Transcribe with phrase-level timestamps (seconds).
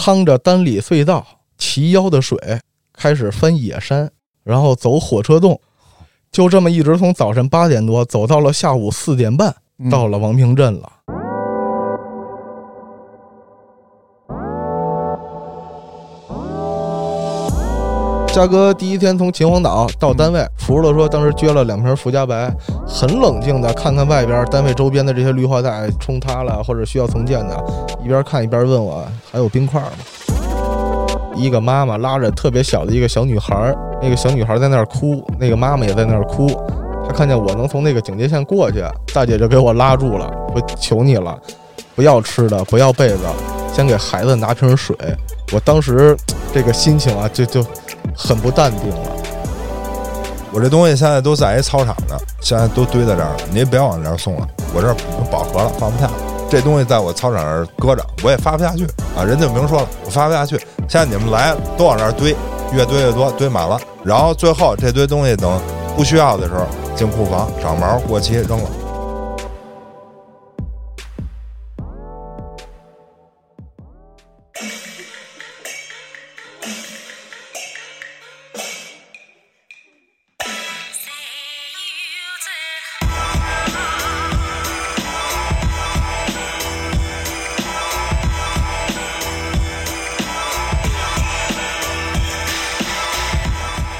[0.00, 1.26] 趟着丹里隧道、
[1.58, 2.38] 齐腰的水，
[2.92, 4.08] 开始翻野山，
[4.44, 5.60] 然后走火车洞，
[6.30, 10.92] 就这么一直从早晨八点多走到了下午四点半，嗯到了王平镇了。
[18.32, 22.52] 嘉哥第一天从秦皇岛到单位，除了说当时撅了两瓶福加白，
[22.86, 27.64] 很冷静的看看外边单位周边的这些绿化带冲塌了或者需要重建的，
[28.04, 29.88] 一边看一边问我还有冰块吗？
[31.34, 36.48] 一个妈妈拉着特别小的一个小女孩，那个小女孩在那儿哭，那个妈妈也在那儿哭。
[37.06, 41.36] 她看见我能从那个警戒线过去，大姐就给我拉住了，说求你了，
[41.96, 43.20] 不要吃的，不要被子，
[43.72, 44.94] 先给孩子拿瓶水。
[45.52, 46.16] 我当时
[46.52, 47.64] 这个心情啊，就就
[48.18, 48.96] 很不淡定了。
[50.50, 54.96] 我这东西现在都在一操场呢，现在都堆在这儿了，您别往这儿送了，我这儿
[55.30, 56.12] 饱和了，放不下了。
[56.50, 58.84] 这东西在我操场这儿搁着，我也发不下去
[59.16, 59.22] 啊！
[59.22, 60.56] 人就明说了，我发不下去。
[60.88, 62.34] 现在你们来都往这儿堆，
[62.72, 65.60] 越堆越多，堆满了，然后最后这堆东西等
[65.94, 66.66] 不需要的时候
[66.96, 68.70] 进库房长毛过期扔了。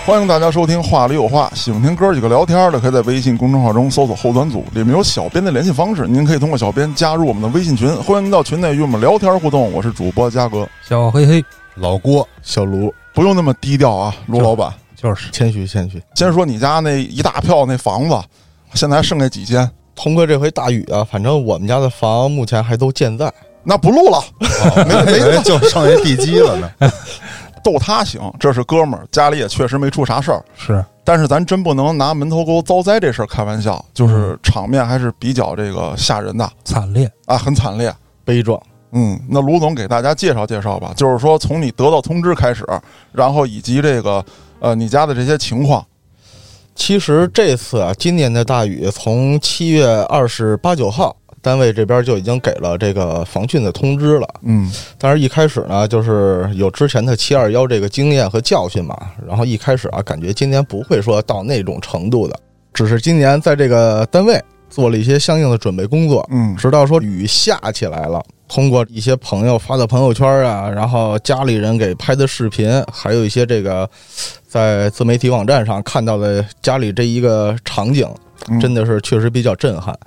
[0.09, 9.71] 欢迎大家收听《话里有话》，喜欢听哥几个聊天的，可以在微信公众号中搜索“后端组”，里面有小编的联系方式，您可以通过小编加入我们的微信群，欢迎您到群内与我们聊天互动。
[9.71, 14.73] 我是主播嘉哥，小黑黑老郭，小卢，不用那么低调啊，卢老板。
[14.97, 16.03] 就是谦虚谦虚。
[16.15, 18.19] 先说你家那一大票那房子，
[18.73, 19.71] 现在还剩下几间？
[19.95, 23.31] 通过这回大雨啊，反正我们家的房目前还都健在。
[23.63, 24.25] 那不录了，
[24.87, 26.71] 没没就剩下地基了呢。
[27.59, 30.45] 逗他行，这是哥们儿，家里也确实没出啥事儿。
[30.57, 37.11] 是但是咱真不能拿门头沟遭灾这事儿开玩笑，就是场面还是比较这个吓人的惨烈。
[37.27, 37.93] 啊，很惨烈。
[38.25, 38.61] 悲壮。
[38.93, 42.67] 嗯，那卢总给大家介绍介绍吧，就是说从你得到通知开始，
[43.13, 44.25] 然后以及这个
[44.61, 45.85] 呃你家的这些情况。
[46.75, 51.17] 其实这次啊，今年的大雨从七月二十八九号，
[51.49, 54.29] 单位这边就已经给了这个防汛的通知了。
[54.43, 58.95] 嗯但是，一开始呢，就是有之前的七二幺这个经验和教训嘛，
[59.27, 62.39] 然后一开始啊，感觉今年不会说到那种程度的，
[62.75, 64.39] 只是今年在这个单位
[64.69, 73.89] 做了一些相应的准备工作，嗯直到说雨下起来了，通过一些朋友发的朋友圈啊，然后家里人给拍的视频，还有一些这个
[74.47, 78.07] 在自媒体网站上看到的家里这一个场景，
[78.51, 79.99] 嗯真的是确实比较震撼。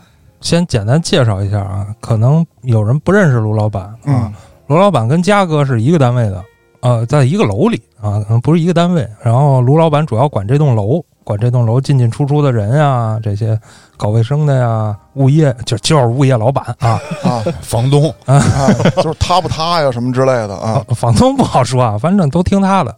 [0.42, 4.34] 先简单介绍一下啊，可能有人不认识卢老板啊嗯。
[4.68, 6.44] 卢老板跟嘉哥是一个单位的，
[6.80, 9.06] 呃，在一个楼里啊，可能不是一个单位。
[9.22, 13.60] 然后卢老板主要管这栋楼，管这栋楼进进出出的人啊，这些
[13.98, 17.00] 搞卫生的呀，物业就就是物业老板啊。
[17.22, 18.42] 啊房东啊，
[18.96, 20.82] 就是塌不塌呀什么之类的啊。
[20.96, 22.96] 房东不好说啊，反正都听他的。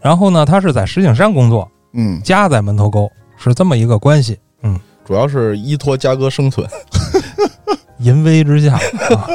[0.00, 4.36] 然后呢，他是在石景山工作，嗯家在门头沟，是这么一个关系。
[4.64, 6.66] 嗯，主要是依托嘉哥生存。
[7.98, 9.28] 淫威之下啊，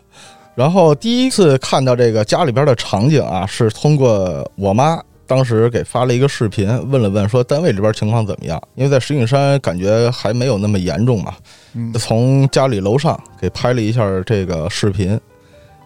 [0.54, 8.60] 然后第一次看到这个家里边的场景啊，是通过我妈当时给发了一个视频，问了问说单位里边情况怎么样？
[8.76, 11.34] 因为在石景山感觉还没有那么严重嘛，
[11.74, 15.20] 嗯从家里楼上给拍了一下这个视频。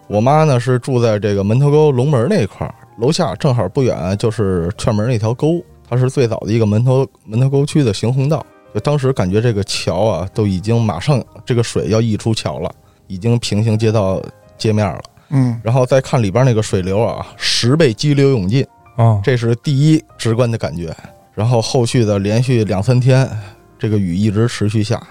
[0.07, 8.45] 我妈呢是住在这个门头沟龙门那块儿，楼下正好不远就是串门那条沟，它是最早的一个门头门头沟区的行洪道。
[8.73, 12.71] 就当时感觉这个桥啊，都已经马上这个水要溢出桥了，
[13.07, 14.21] 已经平行街道
[14.57, 15.01] 街面了。
[15.31, 18.65] 嗯然后再看里边那个水流啊，十倍激流勇进，
[18.95, 20.95] 哦，这是第一直观的感觉。
[21.35, 23.29] 然后后续的连续两三天，
[23.77, 25.01] 这个雨一直持续下，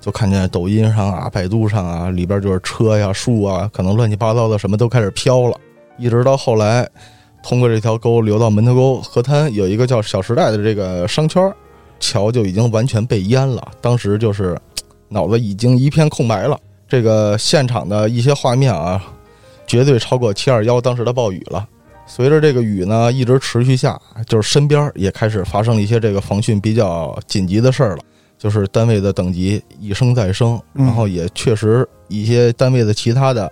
[0.00, 5.56] 就看见抖音上啊、百度上啊，里边就是车呀、树啊，可能乱七八糟的什么都开始飘了。
[5.98, 6.88] 一直到后来，
[7.42, 11.52] 通过这条沟流到门头沟河滩，有一个叫小时代的这个商圈，
[12.00, 13.72] 桥就已经完全被淹了。
[13.80, 14.58] 当时就是
[15.08, 16.58] 脑子已经一片空白了。
[16.88, 19.02] 这个现场的一些画面啊，
[19.66, 21.66] 绝对超过七二幺当时的暴雨了。
[22.06, 28.02] 随着这个雨呢一直持续下，就是身边也开始发生了一些这个防汛比较紧急的事儿了，
[28.38, 33.50] 就是单位的等级一升再升，嗯然后也确实一些单位的其他的，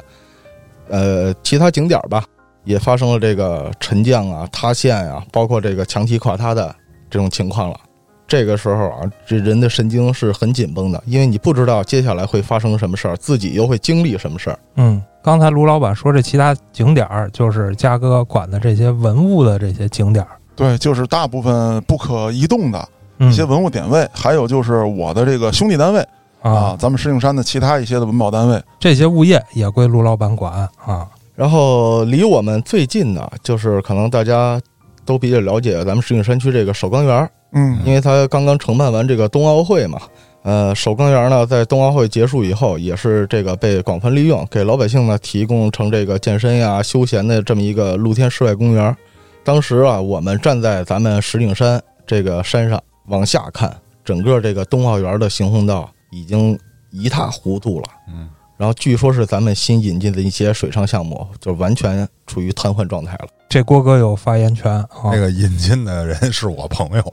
[0.88, 2.24] 呃，其他景点吧，
[2.62, 6.72] 也发生了这个沉降啊、塌陷啊，包括这个墙体垮塌的
[7.10, 7.80] 这种情况了。
[8.26, 14.58] 这个时候啊，这人的神经是很紧绷的，因为你不知道接下来会发生什么事儿，自己又会经历什么事儿。
[14.76, 22.88] 嗯，刚才卢老板说这其他景点儿，就是嘉哥管的这些文物的这些景点儿，对，就是大部分不可移动的
[23.18, 26.00] 嗯一些文物点位，还有就是我的这个兄弟单位
[26.40, 28.60] 啊，啊，咱们石景山的其他一些的文保单位。
[28.80, 31.06] 这些物业也归卢老板管啊。
[31.34, 34.60] 然后离我们最近的，就是可能大家
[35.04, 40.00] 都比较了解咱们石景山区这个首钢园儿，嗯因为它刚刚承办完这个冬奥会嘛。
[40.42, 48.94] 呃，首钢园呢，在冬奥会结束以后，也是这个被广泛利用，给老百姓呢提供成这个健身呀、休闲的这么一个露天室外公园。
[49.42, 53.74] 当时啊，我们站在咱们石景山这个山上往下看，
[54.04, 56.58] 整个这个冬奥园的行横道已经
[56.90, 57.86] 一塌糊涂了。
[58.08, 63.26] 嗯，然后据说是咱们新引进的一些水上项目，就完全处于瘫痪状态了。
[63.48, 64.88] 这郭哥有发言权啊。
[65.12, 67.12] 那个引进的人是我朋友，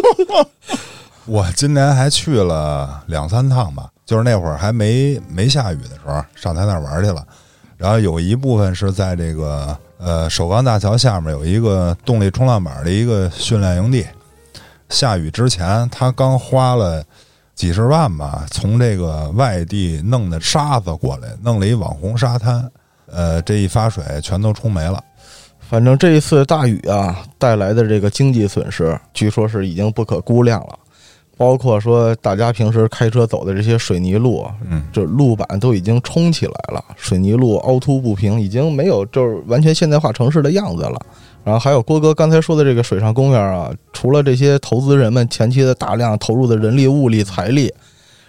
[1.26, 7.26] 我今年还去了两三趟吧，就是那会儿还没没下雨的时候，上他那儿玩去了。
[7.76, 14.06] 然后有一部分是在这个呃首钢大桥下面有一个动力冲浪板的一个训练营地。
[14.90, 17.02] 下雨之前，他刚花了
[17.60, 22.66] 几十万吧，从这个外地弄的沙子过来，弄了一网红沙滩。
[23.04, 24.98] 呃，这一发水全都冲没了。
[25.58, 30.78] 反正这一次大雨啊带来的这个经济损失，据说是已经不可估量了。
[31.40, 41.00] 包括说大家平时开车走的这些水泥路，嗯，这路板都已经冲起来了，水泥路凹凸不平，已经没有就是完全现代化城市的样子了。
[41.42, 47.72] 然后还有郭哥刚才说的这个水上公园啊，除了这些投资人们前期的大量投入的人力、物力、财力，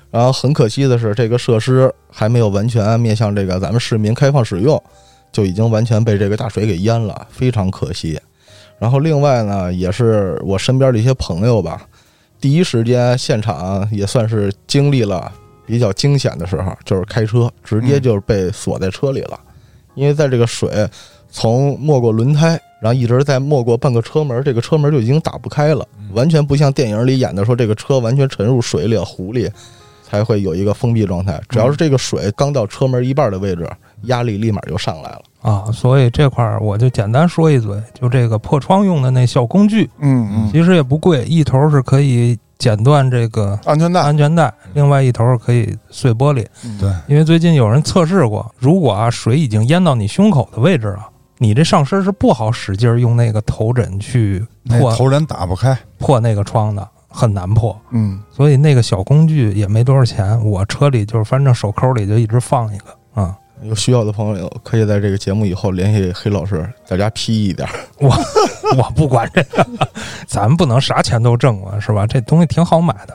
[0.09, 4.81] 然后很可惜的是，这个设施还没有完全面向这个咱们市民开放使用，
[5.33, 8.17] 就已经完全被这个大水给淹了，非常可惜。
[8.79, 11.85] 然后另外呢，也是我身边的一些朋友吧，
[12.41, 15.31] 第一时间现场也算是经历了
[15.65, 19.39] 比较惊险的时候，就是开车直接就是被锁在车里了，
[19.93, 20.69] 因为在这个水
[21.29, 29.49] 从没过轮胎，然后一直在没过半个车门，这个车门就已经打不开了，完全不像电影里演的说这个车完全沉入水里湖里
[30.03, 33.69] 才会有一个封闭状态，只要是这个水刚到车门一半的位置，
[34.03, 35.21] 压力立马就上来了。
[35.41, 46.45] 啊，所以这块儿我就简单说一嘴，就这个破窗用的那小工具，嗯嗯，其实也不贵，一头是可以剪断这个安全带，安全带，另外一头可以碎玻璃。
[46.63, 51.07] 嗯对，因为最近有人测试过，如果啊水已经淹到你胸口的位置了，
[51.39, 55.75] 你这上身是不好使劲儿用那个头枕去破头枕打不开。
[55.97, 57.75] 破那个窗的，很难破。
[57.89, 63.00] 嗯，所以那个小工具也没多少钱，我车里就是反正手抠里就一直放一个啊。
[63.63, 67.67] 有需要的朋友可以在这个节目以后联系黑老师，大家批一点
[67.99, 68.13] 我。
[68.77, 69.67] 我不管这个，
[70.25, 72.07] 咱们不能啥钱都挣啊，是吧？
[72.07, 73.13] 这东西挺好买的。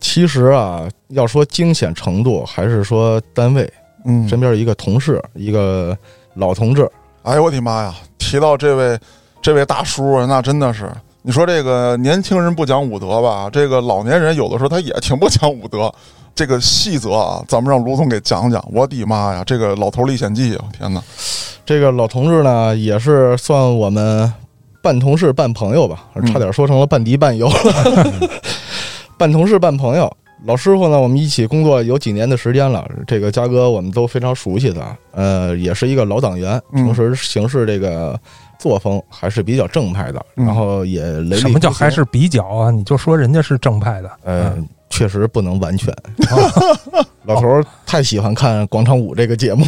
[0.00, 3.72] 其实啊，要说惊险程度，还是说单位
[4.04, 5.96] 嗯，身边一个同事，一个
[6.34, 6.90] 老同志，
[7.22, 7.94] 哎呦我的妈呀！
[8.18, 8.98] 提到这位
[9.40, 10.90] 这位大叔啊，那真的是，
[11.26, 15.92] 你说这个年轻人不讲武德吧，这个老年人有的时候他也挺不讲武德。
[16.36, 18.64] 这个细则啊，咱们让卢总给讲讲。
[18.72, 21.02] 我的妈呀，这个老头历险记啊，天哪！
[21.64, 24.32] 这个老同志呢，也是算我们
[24.80, 28.30] 半同事半朋友吧，嗯差点说成了半敌半友了。
[29.18, 30.08] 半同事半朋友，
[30.44, 32.88] 老师傅呢，我们一起工作有几年的时间了。
[33.04, 38.16] 这个嘉哥我们都非常熟悉的，呃，也是一个老党员，嗯平时行事这个
[38.58, 42.70] 作风还是比较正派的，嗯然后也雷厉什么叫还是比较啊？
[42.70, 45.94] 你就说人家是正派的，呃，嗯确实不能完全。
[47.24, 49.64] 老头儿太喜欢看广场舞这个节目。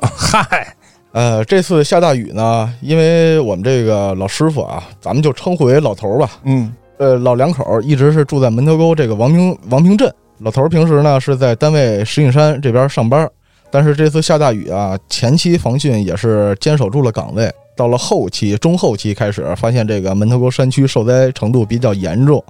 [0.00, 0.66] 嗨，
[1.12, 6.30] 呃，这次下大雨呢，因为我们这个老师傅啊，咱们就称呼为老头儿吧。
[6.44, 10.12] 嗯呃，老两口儿一直是住在门头沟这个王平王平镇。
[10.38, 13.28] 老头儿平时呢是在单位石景山这边上班，
[13.70, 17.52] 但是这次下大雨啊，前期防汛也是坚守住了岗位。
[17.80, 22.44] 到了后期、中后期开始，发现这个门头沟山区受灾程度比较严重，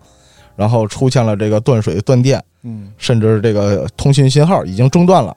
[0.57, 5.37] 然后出现了这个断水、断电，嗯甚至这个通讯信号已经中断了，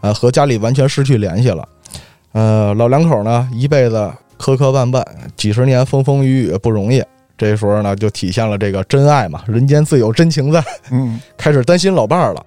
[0.00, 1.68] 呃，和家里完全失去联系了。
[2.32, 5.04] 呃，老两口呢，一辈子磕磕绊绊，
[5.36, 7.04] 几十年风风雨雨不容易。
[7.36, 12.42] 这时候呢，就体现了这个真爱嘛，人间自有真情在，嗯开始担心老伴儿了。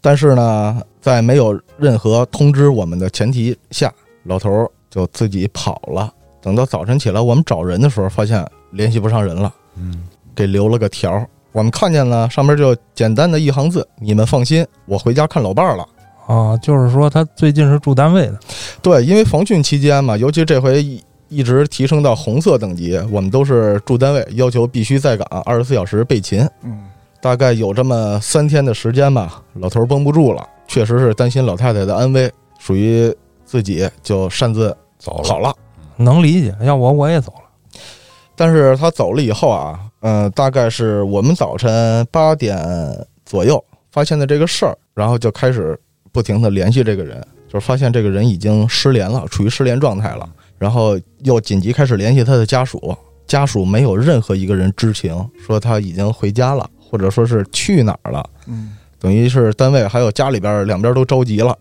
[0.00, 3.92] 但是呢，在没有任何通知我们的前提下，
[4.22, 6.12] 老头儿就自己跑了。
[6.40, 9.52] 等到早晨起来，我们找人的时候，发现联系不上人了。
[9.76, 11.26] 嗯，给留了个条儿。
[11.50, 15.86] 我们看见了，上面就简单的一行字：“你们放心，我回家看老伴儿了。
[16.26, 18.38] 啊，就是说他最近是住单位的，”
[18.82, 20.84] 对，因为防汛期间嘛，尤其这回
[21.28, 26.40] 一直提升到红色等级，我们都是住单位，要求必须在岗，二十四小时备勤。
[26.62, 26.84] 嗯
[27.20, 33.10] 大概有这么三天的时间吧，老头儿绷不住了，确实是担心老太太的安危，属于
[33.46, 35.54] 自己就擅自走了，好了。
[35.96, 37.80] 能理解，要我我也走了。
[38.34, 42.58] 但是他走了以后啊，嗯、大概是我们早晨八点
[43.24, 45.78] 左右发现的这个事儿，然后就开始
[46.10, 52.96] 不停的联系这个人，就是发现这个人已经失联了，处于失联状态了，然后又紧急开始联系他的家属，
[53.26, 55.14] 家属没有任何一个人知情，
[55.46, 61.56] 说他已经回家了，或者说是去哪儿了，嗯等于是单位还有家里边两边都着急了。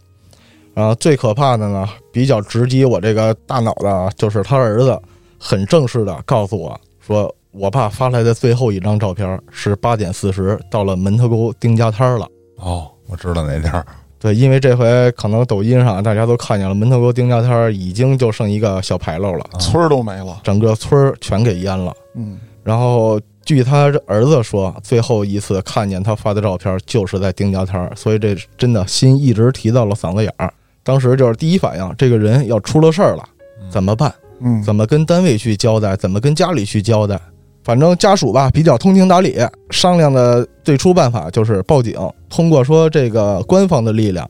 [0.73, 4.99] 然后最可怕的呢，比较直击我这个大脑的啊，就是他儿子
[5.37, 12.27] 很正式的告诉我说，我爸发来的最后一张照片是八点四十到了门头沟丁家摊儿了。
[12.57, 13.85] 哦，我知道哪地儿，
[14.17, 20.39] 对，因为这回可能抖音上大家都看见了，门头沟丁家摊儿已经就剩一个小牌楼了，村儿都没了。
[20.43, 21.93] 整个村儿全给淹了。
[22.15, 30.51] 嗯然后据他儿子说，最后一次看见他发的照片就是在丁家摊儿，所以这真的心一直提到了嗓子眼儿。
[30.83, 33.23] 当时就是第一反应，这个人要出了事儿了，
[33.69, 34.13] 怎么办？
[34.41, 35.95] 嗯，怎么跟单位去交代？
[35.95, 37.19] 怎么跟家里去交代？
[37.63, 39.37] 反正家属吧比较通情达理，
[39.69, 41.95] 商量的最初办法就是报警，
[42.29, 44.27] 通过说这个官方的力量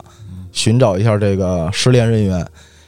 [0.52, 2.46] 寻找一下这个失联人员，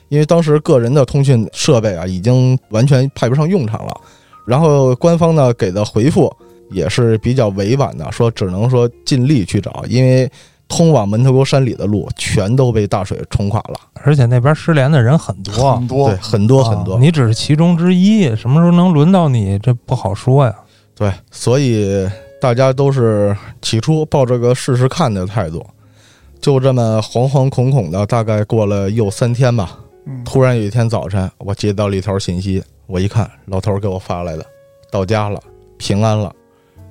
[0.09, 4.01] 因为当时个人的通讯设备啊已经完全派不上用场了。
[4.45, 6.31] 然后官方呢给的回复
[6.69, 10.31] 也是比较委婉的，说只能说尽力去找，因为
[10.67, 16.99] 通往门头沟山里的路全都被大水冲垮了，而且那边失联的人很多，很多对，很多很多啊。
[16.99, 20.55] 你只是其中之一，什么时候能轮到你，这不好说呀。
[20.95, 22.07] 对，所以
[22.41, 25.65] 大家都是起初抱着个试试看的态度，
[26.41, 29.77] 就这么惶惶恐恐的，大概过了又三天吧。
[30.07, 34.45] 嗯突然有一天早晨，我接到了一条信息，我一看，老头儿给我发来的，
[34.91, 35.39] 到家了，
[35.77, 36.31] 平安了。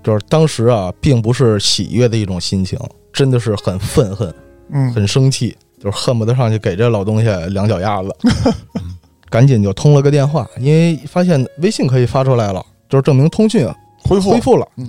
[0.03, 2.79] 就是当时啊，并不是喜悦的一种心情，
[3.15, 4.35] 真的是很愤恨、
[4.71, 8.15] 嗯很生气，就是恨不得上去给这老东西两脚丫子。
[9.31, 13.67] 赶紧就通了个电话，因为发现微信可以发出来了，就是证明通讯
[14.03, 14.69] 恢复恢复了。
[14.77, 14.87] 嗯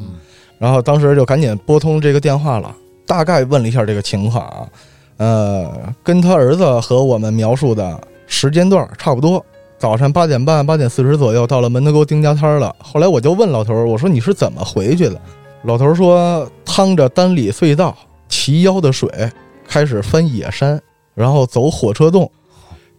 [0.57, 2.73] 然后当时就赶紧拨通这个电话了，
[3.05, 4.67] 大概问了一下这个情况啊，
[5.17, 9.45] 呃，跟他儿子和我们描述的时间段差不多，
[9.77, 12.73] 早上八点半、八点四十左右到了门头沟丁家摊了。
[12.79, 15.19] 后来我就问老头儿，我说你是怎么回去的？
[15.63, 17.93] 老头儿说，趟着单里隧道，
[18.29, 19.09] 齐腰的水，
[19.67, 20.81] 开始翻野山，
[21.13, 22.29] 然后走火车洞，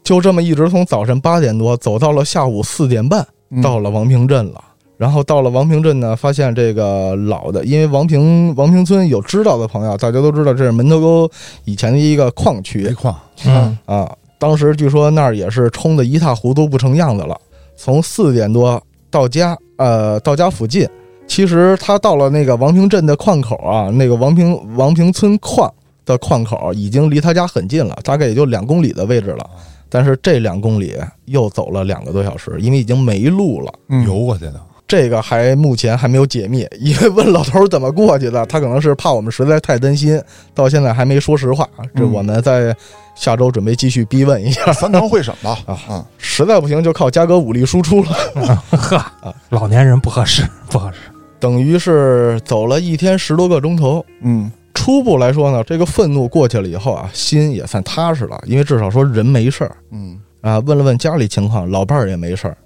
[0.03, 4.63] 就这么一直从早晨八点多走到了下午四点半，嗯到了王平镇了。
[4.97, 11.31] 然后到了王平镇呢，发现这个老的，因为王平王平村有知道的朋友，大家都知道这是门头沟
[11.67, 13.15] 以前的一个矿区煤矿，
[13.45, 14.11] 嗯，啊。
[14.39, 17.39] 当时据说那儿也是冲得一塌糊涂，不成样子了。
[17.77, 20.89] 从四点多到家，呃，到家附近，
[21.27, 25.73] 其实他到了那个王平镇的矿口啊，那个王平王平村矿
[26.05, 29.49] 的矿口已经离他家很近了，大概也就两公里的位置了。
[29.89, 30.95] 但是这两公里
[31.27, 33.73] 又走了两个多小时，因为已经没路了。
[33.89, 40.21] 嗯游过去的，这个还目前还没有解密，因为问老头儿怎么过去的， 他可能是怕我们实在太担心，
[40.55, 41.69] 到现在还没说实话。
[41.95, 42.75] 这嗯我们在
[43.15, 48.11] 下周准备继续逼问一下， 三堂会审吧啊嗯实在不行就靠嘉哥武力输出了。
[48.73, 49.05] 呵，
[49.51, 50.99] 老年人不合适，不合适。
[51.39, 54.05] 等于是走了一天十多个钟头。
[54.23, 60.59] 嗯初步来说呢，这个愤怒过去了以后啊，心也算踏实了，因为至少说人没事儿嗯啊。
[60.61, 62.57] 问了问家里情况，老伴儿也没事儿。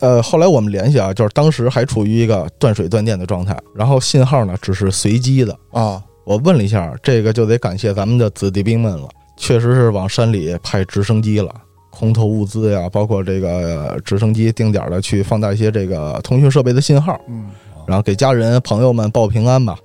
[0.00, 5.56] 呃，后来我们联系啊，就是当时还处于一个断水断电的状态，然后信号呢只是随机的。
[5.72, 11.54] 啊我问了一下，这个就得感谢咱们的子弟兵们了，确实是往山里派直升机了，
[11.90, 13.48] 空投物资呀，包括这个
[13.90, 17.50] 呃直升机定点的去放大一些这个通讯设备的信号，嗯
[17.90, 19.76] 然后给家人朋友们报平安吧。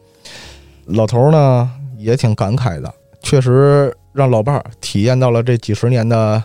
[0.85, 2.93] 老头儿呢也挺感慨的，
[3.23, 6.41] 确实让老伴儿体验到了这几十年的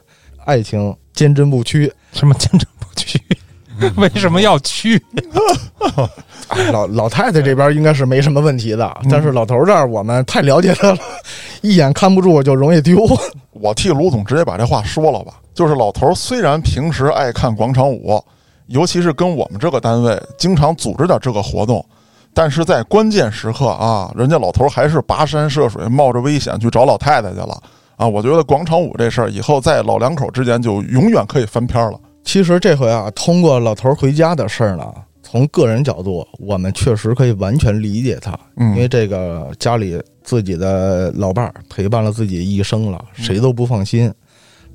[0.46, 1.92] 爱情坚贞不屈。
[2.12, 3.20] 什么坚贞不屈？
[4.00, 4.96] 为什么要屈？
[6.48, 10.98] 哎 老老太太这边应该是没什么问题的，嗯但是老头儿这儿我们太了解他了，
[11.60, 13.06] 一眼看不住就容易丢。
[13.50, 18.18] 我替卢总直接把这话说了吧，就是老头儿虽然平时爱看广场舞，
[18.70, 21.84] 尤其是跟我们这个单位经常组织点这个活动，
[22.32, 27.60] 但是在关键时刻啊，人家老头儿还是跋山涉水，冒着危险去找老太太去了
[27.96, 28.06] 啊！
[28.06, 31.98] 我觉得广场舞这事儿以后在老两口之间就永远可以翻篇了。
[32.22, 34.84] 其实这回啊，通过老头儿回家的事儿呢，
[35.20, 44.12] 从个人角度，我们确实可以完全理解他，嗯，因为这个家里自己的老伴儿陪伴了自己一生了，谁都不放心，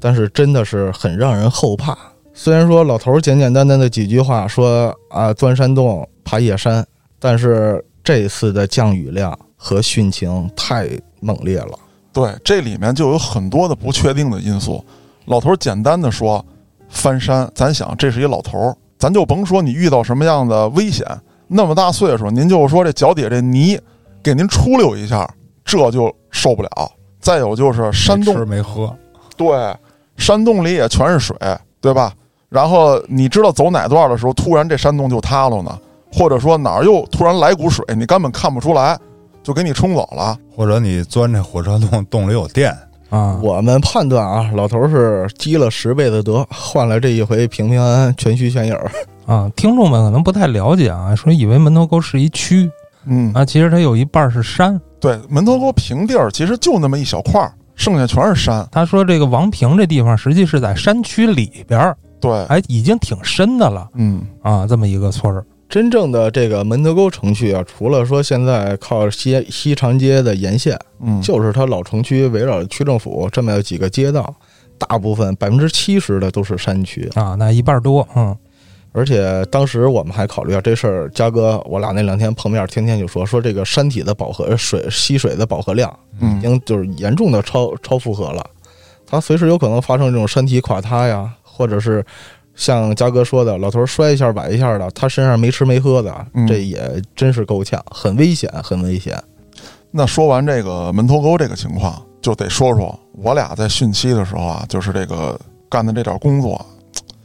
[0.02, 1.98] 但是真的是很让人后怕。
[2.38, 6.86] 虽然说老头儿简简单单的几句话说啊钻山洞爬野山，
[7.18, 10.90] 但是这次的降雨量和汛情太
[11.22, 11.80] 猛烈了。
[12.12, 14.84] 对，这里面就有很多的不确定的因素。
[15.26, 16.46] 老头儿简单的说
[16.90, 21.08] 翻山，咱想这是一老头儿，咱就甭说你遇到什么样的危险，
[21.48, 23.80] 那么大岁数，您就说这脚底下这泥
[24.22, 25.28] 给您出溜一下，
[25.64, 26.70] 这就受不了。
[27.22, 28.96] 再有就是山洞没吃没喝，
[29.38, 29.76] 对，
[30.18, 31.38] 山洞里也全是水，
[31.82, 32.14] 对吧？
[32.50, 35.78] 然后你知道走哪段的时候，突然这山洞就塌了呢，
[36.12, 38.98] 或者说哪儿又突然来股水，你根本看不出来，
[39.44, 40.38] 就给你冲走了。
[40.56, 42.76] 或者你钻这火车洞，洞里有电，
[43.10, 48.90] 啊，我们判断啊，老头儿是积了十倍的德，换来这一回平平安安、全虚全影儿。
[49.26, 52.70] 啊，听众们可能不太了解啊，说以为门头沟是一区
[53.06, 54.80] 嗯，啊，其实它有一半是山。
[55.00, 58.68] 对，门头沟平地儿其实就那么一小块儿，剩下全是山。
[58.72, 65.46] 他说这个王平这地方实际是在山区里边儿，对，哎，已经挺深的了嗯，啊，这么一个村儿。
[65.68, 74.34] 真正的这个门头沟城区啊，除了说现在靠西西长街的沿线，嗯，就是它老城区围绕着区政府这么有几个街道，
[74.78, 77.10] 大部分百分之七十的都是山区。
[77.16, 78.36] 啊，那一半多，嗯。
[78.98, 88.46] 而且当时我们还考虑到这事儿，嘉哥我俩那两天碰面，天天就说说这个山体的饱和水吸水的饱和量已嗯，经就是严重的超超负荷了，
[89.06, 92.06] 它随时有可能发生这种山体垮塌呀，或者是
[92.54, 99.18] 像嘉哥说的，老头儿摔一下崴一下的，他身上没吃没喝的嗯，这也真是够呛，很危险，很危险。
[99.92, 106.66] 那说完这个门头沟这个情况，就得说说我俩在汛期的时候啊，就是这个干的这点工作，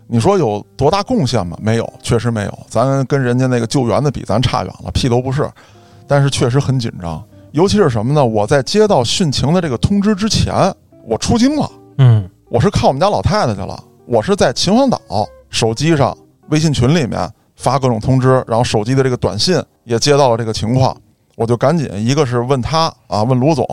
[0.07, 1.59] 你说有多大贡献吗？
[1.61, 2.59] 没有，确实没有。
[2.69, 5.49] 咱跟人家那个救援的比，咱差远了，屁都不是。
[6.07, 7.23] 但是确实很紧张，
[7.53, 8.25] 尤其是什么呢？
[8.25, 10.53] 我在接到汛情的这个通知之前，
[11.05, 15.01] 我出京了，嗯我是看我们家老太太去了，我是在秦皇岛
[15.51, 16.13] 手机上
[16.49, 20.97] 微信群里面发各种通知，然后手机的这个短信也接到了这个情况，
[21.37, 23.65] 我就赶紧一个是问他啊，问卢总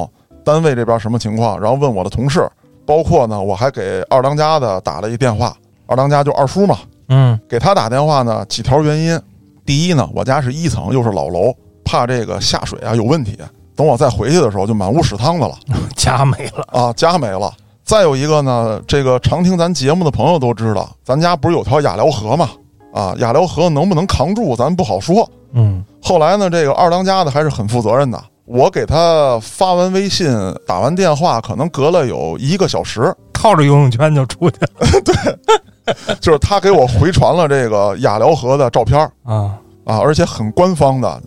[0.46, 2.48] 单位这边什么情况，然后问我的同事，
[2.86, 6.78] 包括呢我还给二当家的打了一电话，二当家就二叔嘛，
[7.10, 9.20] 嗯给他打电话呢几条原因，
[9.66, 11.52] 第一呢我家是一层又是老楼，
[11.84, 13.36] 怕这个下水啊有问题，
[13.76, 15.58] 等我再回去的时候就满屋屎汤子了。
[15.98, 17.52] 家没了，啊，家没了。
[17.88, 22.50] 再有一个呢，这个常听咱节目的朋友都知道，咱家不是有条雅辽河吗？
[22.94, 25.28] 啊，雅辽河能不能扛住，咱不好说。
[25.54, 25.82] 嗯。
[26.04, 30.28] 后来呢，这个二当家的还是很负责任的，我给他发完微信、
[30.68, 35.02] 打完电话，可能隔了有一个小时，套着游泳圈就出去了。
[35.06, 36.16] 对。
[36.20, 41.22] 就是他给我回传了这个雅辽河的照片啊，啊，而且很官方的，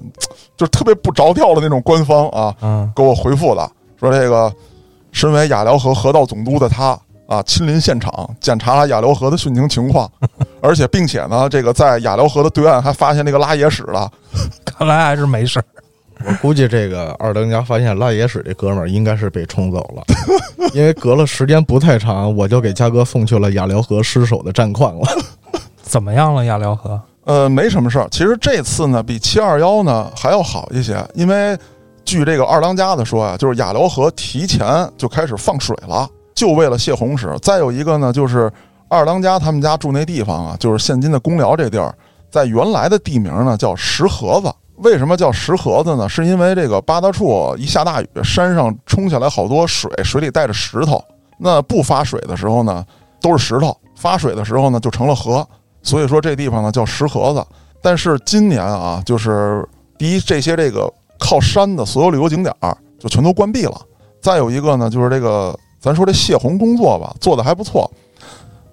[0.59, 2.92] 就是特别不着调的那种官方啊，嗯。
[2.94, 4.53] 给我回复的，说这个
[5.12, 10.11] 身为雅辽河河道总督的他啊，亲临现场检查了雅辽河的汛情情况，
[10.61, 14.11] 而且并且呢，这个在雅辽河的对岸还发现那个拉野屎了。
[14.64, 15.64] 看来还是没事儿。
[16.27, 20.05] 我估计这个二当家发现拉野屎这哥们儿应该是被冲走了，
[20.75, 25.07] 因为隔了时间不太长，我就给嘉哥送去了雅辽河失守的战况了。
[25.83, 27.01] 怎么样了，雅辽河？
[27.25, 28.09] 呃，没什么事儿。
[28.11, 31.57] 其实这次呢，比七二幺呢还要好一些，因为
[32.11, 34.66] 据这个二当家的说啊，就是雅辽河提前
[34.99, 37.33] 就开始放水了，就为了泄洪使。
[37.40, 38.51] 再有一个呢，就是
[38.88, 41.94] 二当家他们家住那地方啊，就是现今的公寮这地儿，
[42.29, 44.53] 在原来的地名呢叫石河子。
[44.79, 46.09] 为什么叫石河子呢？
[46.09, 51.01] 是因为这个八大处一下大雨，山上冲下来好多水，水里带着石头。
[51.38, 52.85] 那不发水的时候呢，
[53.23, 55.46] 都是石头；发水的时候呢，就成了河。
[55.81, 57.44] 所以说这地方呢叫石河子。
[57.81, 59.64] 但是今年啊，就是
[59.96, 63.80] 第一，这些这个靠山的所有旅游景点儿就全都关闭了。
[64.20, 67.88] 再有一个呢，就是这个咱说这泄洪工作吧，做的还不错。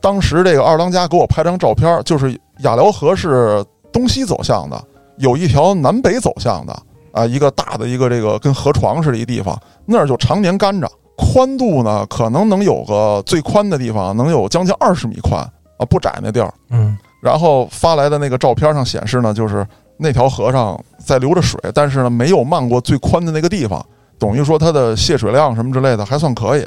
[0.01, 4.83] 当时这个二当家给我拍张照片，就是雅辽河是东西走向的，
[5.17, 6.75] 有一条南北走向的
[7.12, 15.41] 啊，一个大的一个这个跟河床似的一地方，那儿就常年干着，宽度呢可能能有个最宽的地方能有将近二十米宽
[15.77, 16.53] 啊，不窄那地儿。
[16.69, 19.65] 嗯然后发来的那个照片上显示呢，就是
[19.97, 23.83] 那条河上在流着水，但是呢没有漫过最宽的那个地方，
[24.19, 26.65] 等于说它的泄水量什么之类的还算可以。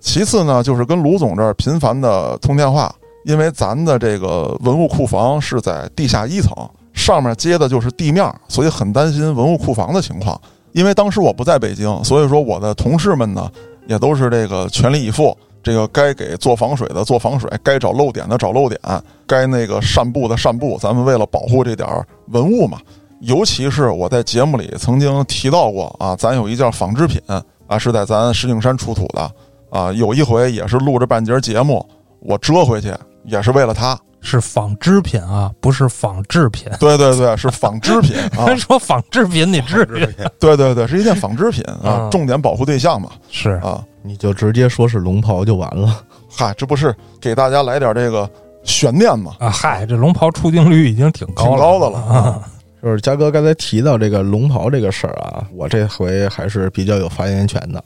[0.00, 6.52] 其次呢，就是跟卢总这儿频繁的通电话，因为咱的这个文物库房是在地下一层，
[6.92, 10.40] 上面接的就是地面，所以很担心文物库房的情况。
[10.72, 13.50] 因为当时我不在北京，所以说我的同事们呢
[13.88, 15.36] 也都是这个全力以赴。
[15.62, 18.80] 这个该给做防水的做防水，该找漏点的找漏点，
[19.26, 20.78] 该那个散布的散布。
[20.80, 21.88] 咱们为了保护这点
[22.28, 22.78] 文物嘛，
[23.20, 27.20] 尤其是我在节目里曾经提到过啊，咱有一件纺织品
[27.66, 29.30] 啊，是在咱石景山出土的
[29.70, 29.92] 啊。
[29.92, 31.84] 有一回也是录着半截节目，
[32.20, 32.94] 我折回去
[33.24, 36.68] 也是为了它，是纺织品啊，不是仿制品。
[36.80, 40.06] 对对对，是纺织品啊， 说仿制品，你至于？
[40.38, 43.84] 对对对，是一件纺织品啊，嗯重点保护对象嘛是啊。
[44.02, 46.02] 你就直接说是龙袍就完了。
[46.30, 48.30] 嗨，这不是给大家来点这个
[48.64, 49.34] 悬念吗？
[49.38, 52.16] 啊，嗨，这龙袍出镜率已经挺高挺，高的了啊。
[52.16, 52.48] 啊。
[52.80, 57.82] 就是嘉哥刚才提到这个龙袍这个事儿啊，我这回还是比较有发言权的，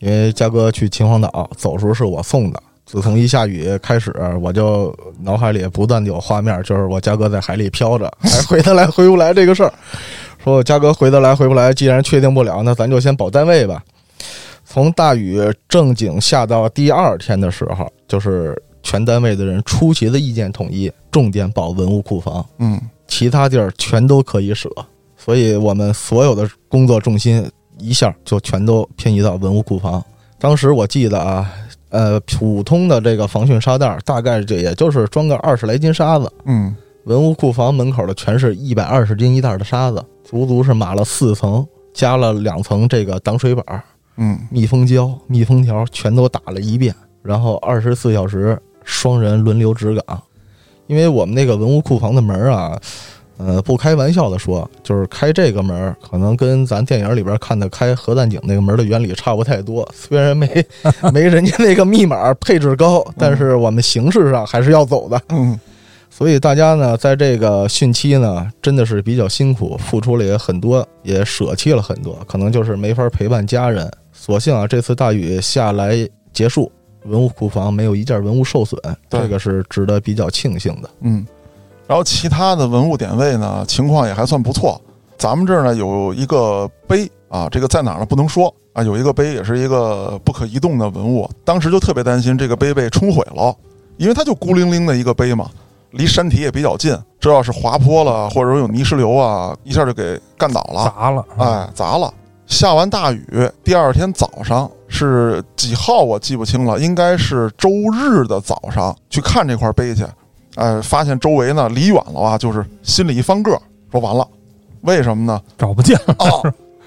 [0.00, 2.60] 因为嘉哥去秦皇岛走时候是我送的。
[2.84, 9.72] 自从一下雨开始，我就脑海里不断的有画面，就是我嘉哥在海里飘着， 还回得来回不来这个事儿。
[10.42, 13.82] 说我嘉哥回得来回不来，既然确定不了，那咱就先保单位吧。
[14.64, 22.44] 从大雨正经下到第二天的时候，就是全单位的人出奇的意见统一，重点保文物库房。
[22.58, 24.70] 嗯其他地儿全都可以舍，
[25.18, 27.46] 所以我们所有的工作重心
[27.78, 30.02] 一下就全都偏移到文物库房。
[30.38, 31.52] 当时我记得啊，
[31.92, 36.74] 呃，普通的这个防汛沙袋大概这也就是装个二十来斤沙子，嗯。
[37.04, 43.84] 文物库房门口的全是一百二十斤一袋的沙子，足足是码了四层，加了两层这个挡水板、
[44.16, 44.38] 嗯。
[44.50, 50.22] 密封胶、密封条，全都打了一遍，然后二十四小时双人轮流值岗。
[50.86, 52.80] 因为我们那个文物库房的门啊，
[53.38, 59.88] 呃，不开玩笑的说，就是开这个门儿，可能跟咱电影里边看的开核弹井那个门的原理差不太多。
[59.94, 60.46] 虽然没
[61.12, 65.20] 没人家那个密码配置高，但是我们形式上还是要走的。
[65.30, 65.58] 嗯
[66.14, 73.90] 所以大家呢，在这个汛期呢，真的是比较辛苦，付出了也很多，也舍弃了很多，可能就是没法陪伴家人。
[74.12, 76.70] 所幸啊，这次大雨下来结束，
[77.06, 80.90] 文物库房没有一件文物受损，这个是值得比较庆幸的。
[81.00, 81.26] 嗯。
[81.92, 84.80] 然后其他的文物点位呢，情况也还算不错。
[85.18, 88.06] 咱们这儿呢有一个碑啊，这个在哪儿呢？
[88.06, 88.82] 不能说啊。
[88.82, 91.28] 有一个碑，也是一个不可移动的文物。
[91.44, 93.54] 当时就特别担心这个碑被冲毁了，
[93.98, 95.50] 因为它就孤零零的一个碑嘛，
[95.90, 96.98] 离山体也比较近。
[97.20, 100.94] 这要是滑坡了，或者说有泥石流啊，一下就给干倒了。
[100.96, 102.10] 砸了，哎，砸了。
[102.46, 110.06] 下完大雨，第二天早上是几号我记不清了，应该是周日的早上去看这块碑去，
[110.56, 113.60] 哎，发现周围呢离远了啊，就是心里一翻个儿，
[113.90, 114.26] 说完了，
[114.82, 115.40] 为什么呢？
[115.56, 116.26] 找不见了啊，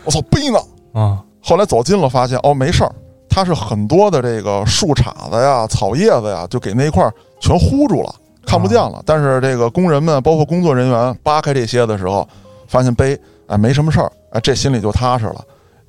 [0.04, 0.60] 我操，碑呢？
[0.94, 2.92] 啊，后来走近了，发现哦没事儿，
[3.30, 9.02] 它是很多的这个树杈子呀、草叶子呀，就给那块儿全糊住了，看不见了。
[9.06, 12.28] 但是这个工人们，包括工作人员扒开这些的时候，
[12.68, 15.44] 发现碑哎没什么事儿，哎这心里就踏实了。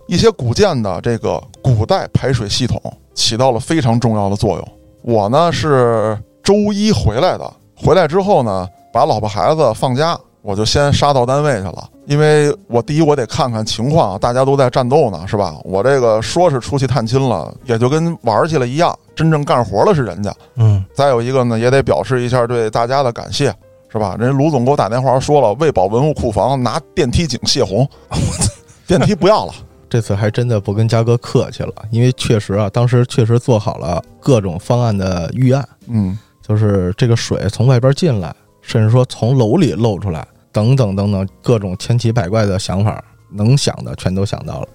[0.09, 2.81] 一些古建的这个古代排水系统
[3.13, 4.69] 起到了非常重要的作用。
[5.03, 11.89] 我呢是周一回来的，回来之后呢，把老婆孩子放家，我就先杀到单位去了。
[12.07, 15.57] 因为我第一我得看看情况，大家都在战斗呢，是吧？
[15.65, 20.33] 我这个说是出去探亲了，也就跟玩儿去了一样，真正干活了是人家。
[20.55, 23.53] 嗯，再有一个呢，也得表示一下对大家的感谢，
[23.91, 24.17] 是吧？
[24.19, 27.89] 人家卢总给我打电话说了，为保文物库房，拿电梯井泄洪，
[28.87, 29.53] 电梯不要了。
[29.91, 44.69] 这次还真的不跟嘉哥客气了，因为确实啊，当时确实做好了各种方案的预案，嗯就是这个水从外边进来，甚至说从楼里漏出来，等等等等，各种千奇百怪的想法，能想的全都想到了。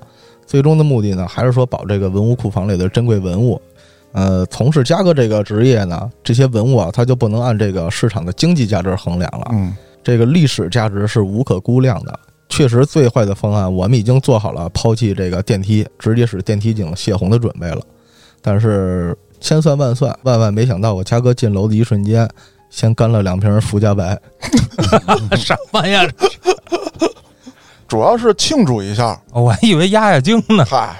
[0.45, 3.61] 最终的目的呢，还是说保这个文物库房里的珍贵文物。
[4.11, 12.19] 呃，从事嘉哥这个职业呢，这些文物啊，它就不能按这个市场的经济价值衡量了，嗯这个历史价值是无可估量的。
[12.49, 17.81] 确实，最坏的方案我们已经做好了抛弃这个电梯，直接使电梯井泄洪的准备了。
[18.41, 22.29] 但是千算万算，万万没想到，我嘉哥进楼的一瞬间，
[22.69, 24.17] 先干了两瓶福加白。
[25.35, 26.07] 什么呀？
[27.87, 30.63] 主要是庆祝一下，我还以为压压惊呢。
[30.63, 30.95] 嗨，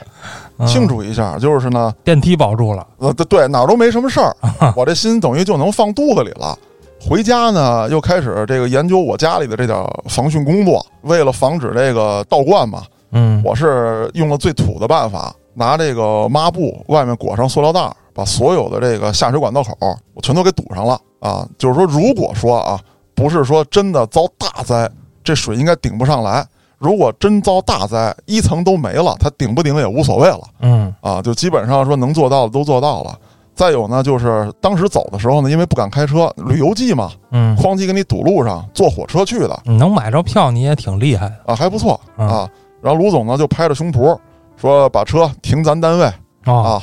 [0.58, 4.36] 嗯庆祝一下，就是呢，电梯保住了，呃，对对，哪儿都没什么事儿，
[4.76, 6.58] 我这心等于就能放肚子里了。
[7.00, 10.86] 回家呢，又开始这个研究我家里的这点防汛工作。
[11.02, 19.78] 为了防止这个倒灌嘛，嗯，我是用了最土的办法，拿这个抹布外面裹上塑料袋儿，把所有的这个下水管道口
[20.14, 21.48] 我全都给堵上了啊。
[21.58, 22.80] 就是说，如果说啊，
[23.14, 24.90] 不是说真的遭大灾，
[25.24, 26.46] 这水应该顶不上来。
[26.78, 30.42] 如果真遭大灾，一层都没了，它顶不顶也无所谓了。
[30.62, 33.16] 嗯啊，就基本上说能做到的都做到了。
[33.54, 41.36] 再有呢，就是当时走的时候呢，因为不敢开车，旅游季嘛，嗯，哐叽给你堵路上，坐火车去的你能买着票，你也挺厉害的。
[41.46, 42.50] 啊，还不错嗯啊。
[42.82, 44.18] 然后卢总呢就拍着胸脯
[44.62, 46.06] 说，把车停咱单位
[46.46, 46.82] 啊，啊，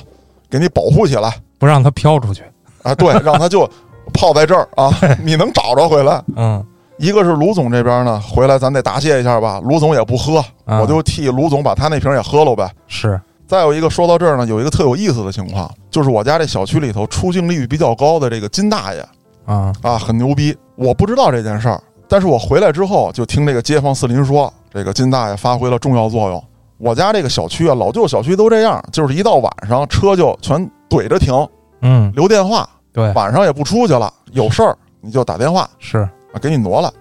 [0.50, 2.42] 给你保护起来不让它飘出去。
[2.82, 3.70] 啊，对， 让它就
[4.12, 4.90] 泡在这儿啊，
[5.22, 6.20] 你能找着回来。
[6.34, 6.64] 嗯
[6.96, 9.60] 一个是卢总这边呢，回来咱得答谢一下吧。
[9.62, 12.68] 卢总也不喝，啊我就替卢总把他那瓶也喝了呗。
[12.88, 19.00] 是，再有一个，说到这儿呢，有一个特有意思的情况，就是我家这小区里头出镜率比较高的这个金大爷，
[19.44, 20.56] 啊，啊，很牛逼。
[20.74, 26.44] 我不知道这件事儿，但是我回来之后就听这个街坊四邻说，这个金大爷发挥了重要作用。
[26.78, 31.34] 我家这个小区啊，老旧小区都这样，就是一到晚上车就全怼着停，
[31.82, 35.98] 嗯，留电话，对，晚上也不出去了，有事儿你就打电话是，
[36.32, 36.92] 啊，给你挪了。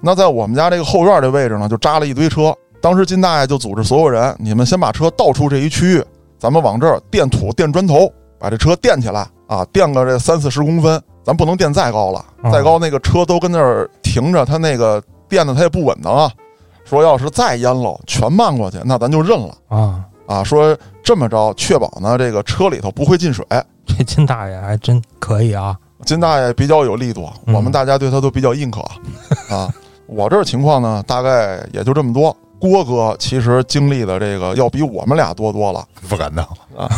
[0.00, 2.54] 那在我们家这个后院这位置呢，就扎了一堆车。
[2.82, 6.04] 当时金大爷就组织所有人，你们先把车倒出这一区域，
[6.38, 16.30] 咱们往这儿垫土、垫砖头，把这车垫起来啊，垫个这三四十公分，咱不能垫再高了，啊再高那个车都跟那儿停着，它那个垫的它也不稳当啊。
[16.94, 20.44] 说要是再淹喽，全漫过去，那咱就认了啊，啊。
[20.44, 23.44] 说这么着，确保呢这个车里头不会进水。
[23.84, 28.80] 这金大爷还真可以啊，金大爷比较有力度，嗯我们大家对他都比较认可
[29.52, 29.68] 啊。
[30.06, 32.34] 我这儿情况呢，大概也就这么多。
[32.60, 36.44] 郭哥其实经历的这个要比我们俩多多了，不敢当
[36.76, 36.88] 啊。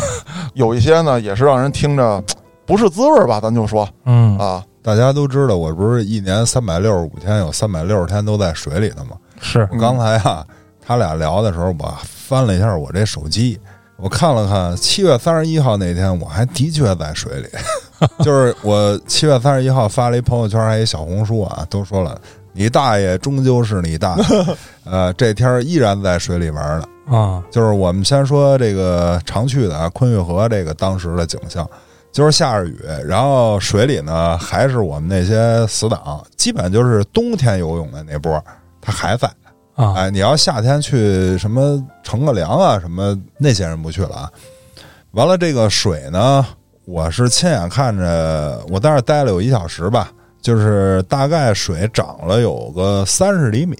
[0.53, 2.23] 有一些呢也是让人听着
[2.65, 9.17] 不是滋味儿吧，咱就说嗯，啊，大家都知道，我不是一年三百六十五天，有三百六十天都在水里头吗？
[9.41, 10.45] 是，嗯刚才啊，
[10.79, 13.59] 他俩聊的时候，我翻了一下我这手机，
[13.97, 17.47] 我看了看，七月三十一号那天，我还的确在水里。
[18.23, 22.19] 就是我七月三十一号发了一朋友圈，还有一小红书啊，都说了，
[22.53, 24.23] 你大爷终究是你大爷。
[24.85, 26.87] 呃，这天儿依然在水里玩呢。
[27.17, 31.67] 啊，就是我们先说这个常去的啊，昆玉河这个当时的景象，
[32.11, 38.43] 就是下着雨，然后水里呢还是我们那些死党，基本就是冬天游泳的那波，
[38.87, 39.29] 他还在。
[39.75, 44.31] 啊，哎，你要夏天去什么乘个凉啊什么，那些人不去了啊。
[45.11, 46.45] 完了，这个水呢，
[46.85, 50.09] 我是亲眼看着，我在那儿待了有一小时吧，
[50.41, 53.77] 就是大概水涨了有个三十厘米，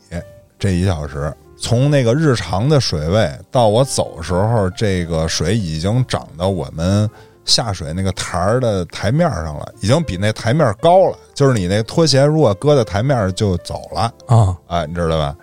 [0.60, 7.10] 这一小时，从那个日常的水位到我走的时候，这个水已经涨到我们
[7.48, 11.18] 下水那个台儿的台面上了，已经比那台面高了。
[11.34, 15.36] 就是你那拖鞋如果搁在台面上就走了，啊，哎，你知道吧？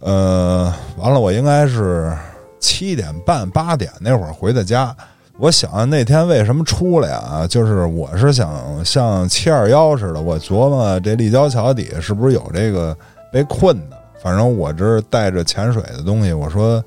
[0.00, 2.12] 呃，完了，我应该是
[2.58, 4.96] 七点半八点那会儿回的家。
[5.38, 7.46] 我想那天为什么出来啊？
[7.46, 12.96] 就是我是想像七二幺似的，我琢磨这立交桥底下是不是有这个
[13.32, 13.96] 被困的。
[14.22, 16.82] 反正我这带着潜水的东西，我说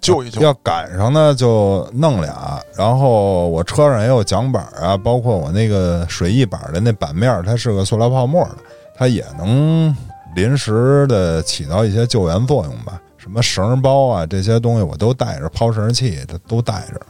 [0.00, 0.40] 救一救。
[0.40, 8.56] 要赶上呢就弄俩，然后我车上也有桨板啊，包括我那个水翼板的那板面，它是个塑料泡沫的，
[8.96, 9.94] 它也能
[10.34, 13.00] 临时的起到一些救援作用吧。
[13.16, 17.00] 什么绳包啊这些东西我都带着，抛绳器它都带着。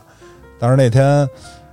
[0.59, 1.27] 但是那天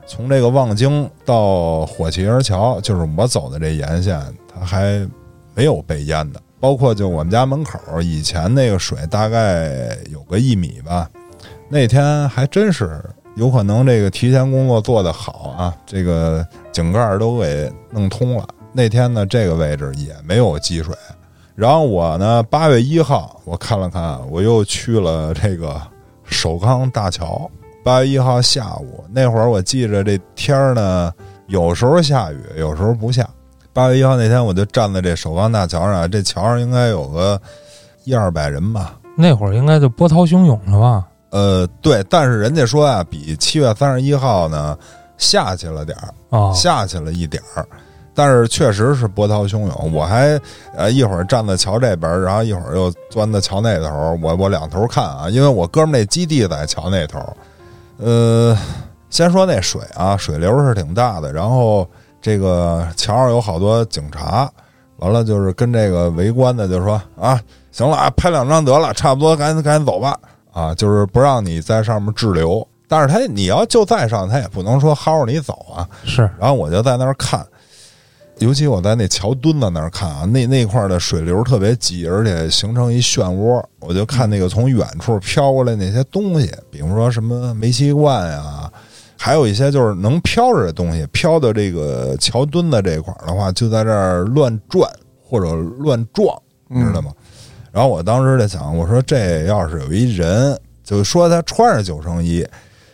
[0.06, 4.22] 从这个望京到火器营桥，就是我走的这沿线，
[4.54, 5.06] 它还
[5.54, 6.40] 没有被淹的。
[6.60, 11.10] 包括就我们家门口以前那个水大概有个一米吧，
[11.70, 13.00] 那天还真是
[13.36, 18.48] 有可能这个提前工作做得好啊，这个井盖都给弄通了。
[18.74, 20.96] 那天呢，这个位置也没有积水。
[21.56, 25.82] 然后我呢，八月一号我看了看，我又去了这个
[26.24, 27.50] 首钢大桥。
[27.84, 31.12] 八月一号下午那会儿，我记着这天呢，
[31.48, 33.28] 有时候下雨，有时候不下。
[33.78, 37.40] 八月一号那天，我就站在这首钢大桥上，这桥上应该有个
[38.06, 38.96] 一二百人吧。
[39.16, 41.08] 那会儿应该就波涛汹涌了吧？
[41.30, 44.76] 呃，对，但是人家说啊，比七月三十一号呢
[45.20, 47.64] 下去了点儿，啊，下去了一点儿，
[48.16, 49.94] 但是确实是波涛汹涌。
[49.94, 50.42] 我还
[50.76, 57.38] 呃一会儿站在桥这边儿，然后一会儿又钻到桥那头，我我两头看啊，因为我哥们儿那基地在桥那头儿。
[57.98, 58.58] 呃，
[59.12, 61.88] 先说那水啊，水流是挺大的，然后
[62.28, 64.52] 这个桥上有好多警察，
[64.98, 67.40] 完了就是跟这个围观的就说啊，
[67.72, 70.20] 行了啊，拍两张得了，差不多赶紧赶紧走吧，
[70.52, 72.68] 啊，就是不让你在上面滞留。
[72.86, 75.88] 但是他你要就在上，他也不能说薅着你走啊。
[76.04, 77.48] 是然后我就在那儿看，
[78.40, 83.64] 尤其我在那桥墩子那儿看啊，那那块儿的水流特别急，而且形成一漩涡。
[83.80, 88.70] 我就看那个从远处飘过来那些东西，比如说什么煤气罐呀，
[89.18, 94.90] 还有一些就是能飘着的东西，飘到这个桥墩子这块儿的话，就在这儿乱转
[95.24, 97.12] 或者乱撞，你知道吗？
[97.72, 102.48] 然后我当时在想，我说这要是有一人，就说他穿着救生衣，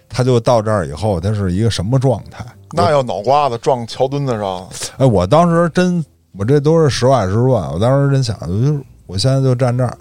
[0.09, 2.43] 他就到这儿以后，他是一个什么状态？
[2.71, 6.03] 那要脑瓜子撞桥墩子上，哎，我当时真，
[6.37, 7.59] 我这都是实话实说。
[7.71, 9.95] 我当时真想，就是我现在就站这儿，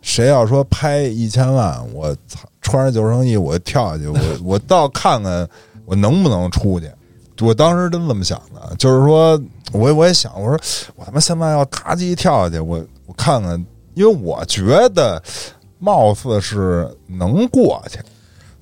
[0.00, 5.48] 谁要说拍一千万，我操，穿着救生衣我跳下去，我 我倒看看
[5.84, 6.90] 我能不能出去。
[7.40, 9.40] 我当时真这么想的，就是说，
[9.72, 10.58] 我我也想，我说
[10.96, 15.22] 我他妈现在要咔叽跳下去，我我看看，因为我觉得
[15.78, 17.98] 貌似是能过去。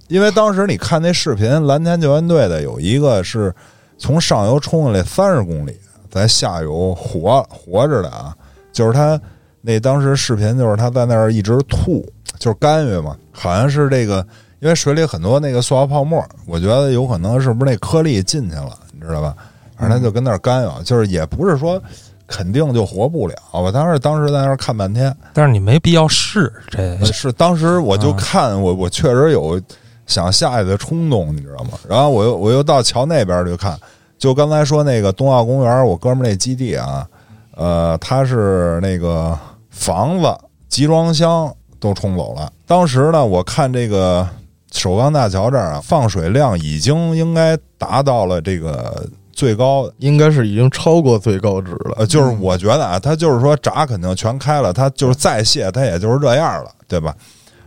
[0.08, 3.54] 因为当时你看那视频，蓝天救援队的有一个是
[3.98, 5.76] 从上游冲下来三十公里，
[6.10, 8.34] 在下游活活着的啊，
[8.72, 9.20] 就是他
[9.60, 12.04] 那当时视频就是他在那儿一直吐，
[12.42, 14.26] 就是干预嘛，好像是这个，
[14.58, 19.32] 因为水里很多那个塑料泡沫，我觉得有可能是不是那颗粒进去了，你知道吧？
[19.78, 21.80] 反正他就跟那儿干预，就是也不是说
[22.26, 23.36] 肯定就活不了。
[23.52, 26.98] 我当时当时在那儿看半天，但是你没必要试这。
[27.04, 29.60] 是当时我就看我我确实有
[30.08, 31.78] 想下去的冲动，你知道吗？
[31.88, 33.78] 然后我又我又到桥那边去看，
[34.18, 37.06] 就刚才说那个冬奥公园，我哥们儿那基地啊，
[37.54, 39.38] 呃，他是那个
[39.70, 40.26] 房子
[40.68, 42.50] 集装箱都冲走了。
[42.66, 44.26] 当时呢，我看这个
[44.72, 51.96] 首钢大桥这儿啊，放水量已经应该达到了这个最高，应该是已经超过最高值了。
[51.98, 57.14] 呃，就是我觉得啊，它就是说闸肯定全开了，它就是再泄，它也就是这样了，对吧？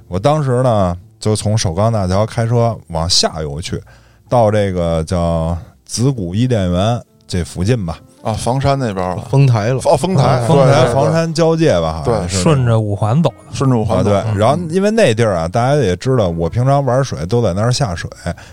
[0.07, 0.97] 我当时呢。
[1.17, 3.81] 就从首钢大桥开车往下游去，
[4.29, 7.97] 到这个叫子谷伊甸园这附近吧。
[8.25, 9.79] 啊，房山那边了，丰台了。
[9.85, 12.01] 哦，丰台，丰台房山交界吧？
[12.03, 14.13] 对，顺着五环走的，顺着五环对。
[14.35, 18.09] 然后因为那地儿啊，大家也知道，我平常玩水都在那儿下水，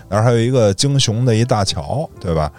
[0.07, 2.51] 那儿还有一个京雄的一大桥，对吧？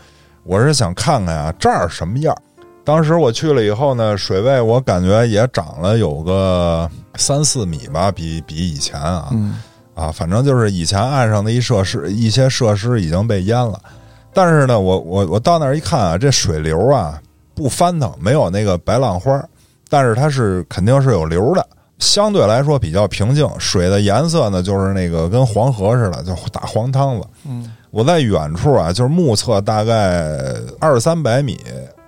[0.43, 2.37] 我是想看看啊，这儿什么样。
[2.85, 9.29] 当时我去了以后呢，水位我感觉也涨了有个三四米吧，比比以前啊。
[9.31, 9.61] 嗯。
[9.95, 13.79] 啊，反正就是以前岸上的一设施，一些设施已经被淹了。
[14.35, 17.21] 但是呢，我我我到那儿一看啊，这水流啊
[17.55, 19.43] 不翻腾，没有那个白浪花，
[19.89, 21.65] 但是它是肯定是有流的，
[21.99, 23.49] 相对来说比较平静。
[23.59, 27.27] 水的颜色呢，就是那个跟黄河似的，就打黄汤子。
[27.47, 30.37] 嗯，我在远处啊，就是目测大概
[30.81, 31.59] 二三百米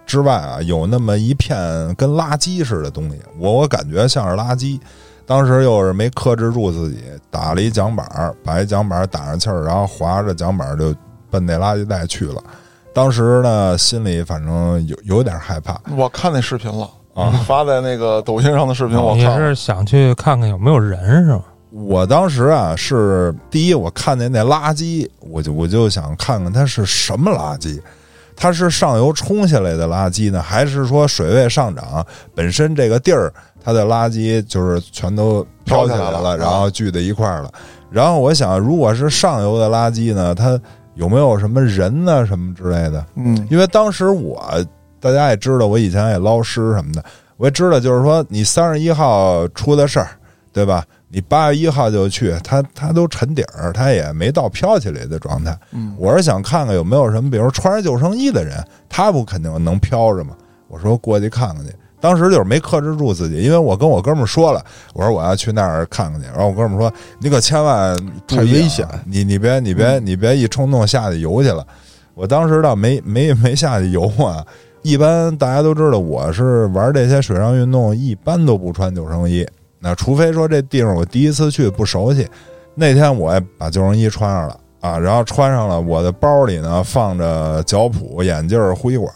[0.05, 1.57] 之外啊，有那么一片
[1.95, 4.81] 跟垃圾似的东西，我我感觉像是垃圾。
[5.29, 6.99] 当时又是没克制住自己，
[7.31, 10.95] 打了一桨板儿，把一桨板儿打上气儿，然后划着桨板儿就
[11.39, 12.43] 奔那垃圾袋去了。
[12.95, 15.79] 当时呢，心里反正有有点害怕。
[15.95, 21.43] 我看那视频了啊，发在那个抖音上的视频，我你是想去看看有没有人是吧？
[21.71, 27.79] 我当时啊，是第一，我看见那垃圾，我就我就想看看它是什么垃圾，
[28.35, 33.31] 它是上游冲下来的垃圾呢，还是说水位上涨本身这个地儿？
[33.63, 37.51] 它的垃圾就是全都飘起来了，然后聚在一块儿了。
[37.91, 40.59] 然后我想，如果是上游的垃圾呢，它
[40.97, 43.07] 有没有什么人呢，什么之类的？
[43.15, 44.43] 嗯，因为当时我
[44.99, 47.05] 大家也知道，我以前也捞尸什么的，
[47.37, 50.09] 我也知道，就是说你三十一号出的事儿，
[50.53, 50.85] 对吧？
[51.09, 55.57] 你八月一号就去，他他都沉底儿，它也没到飘起来的状态。
[55.71, 60.35] 嗯，我是想看看有没有什么，比如穿着救生衣的人，他不肯定能飘着吗？
[60.67, 61.73] 我说过去看看去。
[62.01, 66.27] 当时就是没克制住自己，因为我跟我哥们儿说了，我说我要去那儿看看去。
[66.29, 68.87] 然后我哥们儿说：“你可千万注意，危险！
[69.07, 71.67] 你你别你别你别一冲动下去游去了。”
[72.15, 74.45] 我当时倒没没没下去游啊。
[74.83, 79.47] 一般大家都知道，我是玩这些水上运动，一般都不穿救生衣。
[79.81, 82.29] 那除非说这地方我第一次去不熟悉，
[82.75, 89.11] 那天我也把救生衣穿上了啊，然后穿上了，我的包里呢放着脚蹼、眼镜、呼吸管、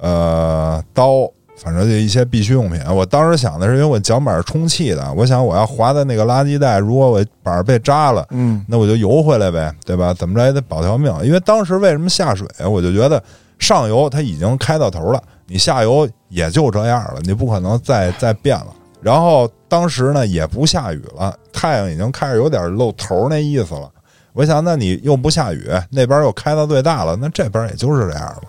[0.00, 1.30] 呃刀。
[1.62, 2.80] 反正就一些必需用品。
[2.90, 10.12] 我当时想的是，因为我脚板是充气的，我想我要滑在那个垃圾袋，如果我板被扎了，嗯，那我就游回来呗，对吧？
[10.12, 11.14] 怎么着也得保条命。
[11.22, 13.22] 因为当时为什么下水，我就觉得
[13.60, 18.66] 上游它已经开到头了，你下游也就这样了，你不可能再再变了。
[19.00, 23.88] 然后当时呢也不下雨了，太阳已经开始有点露头那意思了。
[24.32, 28.42] 我想，那你又不下雨，那边又开到最大了，那这边也就是这样了。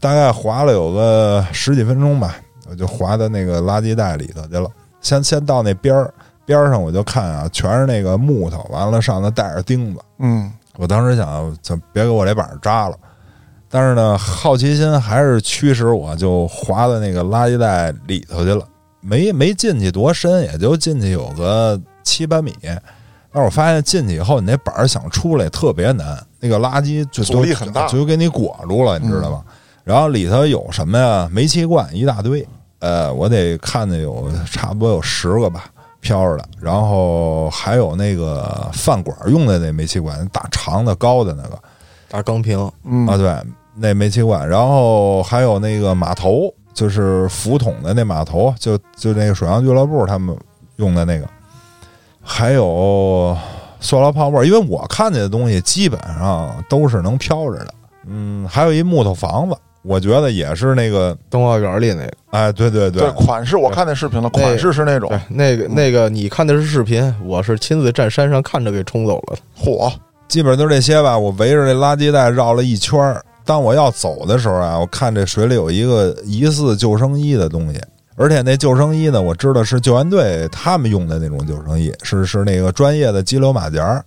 [0.00, 2.36] 大概滑了有个十几分钟吧。
[2.68, 4.68] 我就滑到那个垃圾袋里头去了。
[5.00, 6.12] 先先到那边儿
[6.44, 10.00] 边上，我就看啊，全是那个木头，完了上头带着钉子。
[10.18, 12.96] 嗯，我当时想，就别给我这板扎了。
[13.68, 18.66] 但是呢，好奇心还是驱使我，就滑到那个垃圾袋里头去了。
[19.00, 22.54] 没没进去多深，也就进去有个七八米。
[22.62, 29.44] 但是我发现进去以后，你那板想出来特别难，那个垃圾就阻力很大，就给你裹住了，你知道吗？
[29.84, 31.28] 然后里头有什么呀？
[31.30, 32.46] 煤气罐一大堆。
[32.78, 35.64] 呃，我得看见有差不多有十个吧，
[36.00, 36.48] 飘着的。
[36.60, 41.58] 然后还有那个饭馆用的那煤气罐，大长的高的那个
[42.08, 42.58] 大钢瓶，
[43.08, 43.34] 啊，对，
[43.74, 44.46] 那煤气罐。
[44.46, 50.36] 然后还有那个码头，就是浮筒的那码头，就就那个水上俱乐部他们
[50.76, 51.26] 用的那个。
[52.22, 53.36] 还有
[53.80, 57.74] 塑料泡沫，因为我看见的东西基本上都是能飘着的。
[58.06, 59.56] 嗯，还有一木头房子。
[59.86, 69.38] 我觉得也是那个动画园里那个，哎，对对对，款式我看那视频了，款式是那种，那个那个你看的是视频，我是亲自站山上看着给冲走了。
[69.58, 69.92] 嚯，
[70.28, 71.16] 基本上就这些吧。
[71.16, 77.80] 我围着这垃圾袋绕了一圈儿，当我要走的时候啊，我看这水里有一个疑似救生衣的东西，
[78.16, 84.04] 而且那救生衣呢，我知道是救援队他们用的那种救生衣，是是那个专业的激流马甲。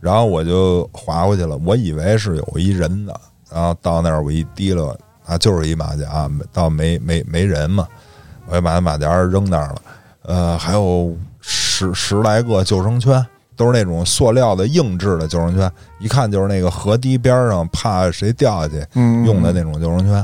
[0.00, 3.14] 然后我就划过去了，我以为是有一人的，
[3.52, 4.96] 然后到那儿我一提了，
[5.30, 7.86] 啊，就是一马甲，倒没没没人嘛，
[8.46, 9.82] 我就把那马甲扔那儿了。
[10.22, 13.24] 呃，还有十十来个救生圈，
[13.56, 18.84] 都是那种塑料的硬质的救生圈，一看就是那个河堤边上怕谁掉下去
[19.24, 20.14] 用的那种救生圈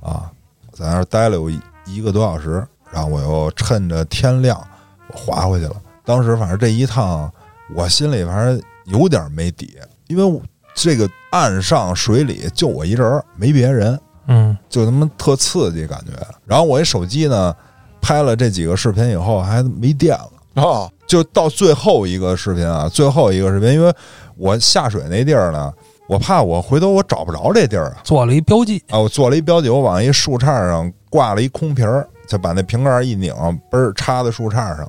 [0.00, 0.30] 啊，
[0.72, 1.50] 在那儿待了有
[1.86, 4.62] 一个多小时，然后我又趁着天亮
[5.08, 5.76] 我划回去了。
[6.04, 7.32] 当时反正这一趟
[7.74, 8.60] 我心里反正。
[8.86, 10.42] 有点没底，因为
[10.74, 13.96] 这个岸上水里就我一人，没别人，
[14.30, 16.12] 嗯，就他妈特刺激感觉。
[16.46, 17.54] 然后我一手机呢，
[18.00, 20.88] 拍了这几个视频以后还没电了啊！
[21.06, 23.92] 就到最后一个视频啊，最后一个视频，因为
[24.36, 25.72] 我下水那地儿呢，
[26.08, 33.34] 我怕我回头我找不着这地儿啊，做了一标记啊，我做了一标记，我往一树杈上挂了一空瓶儿，就把那瓶盖一拧，
[33.68, 34.88] 嘣儿插在树杈上。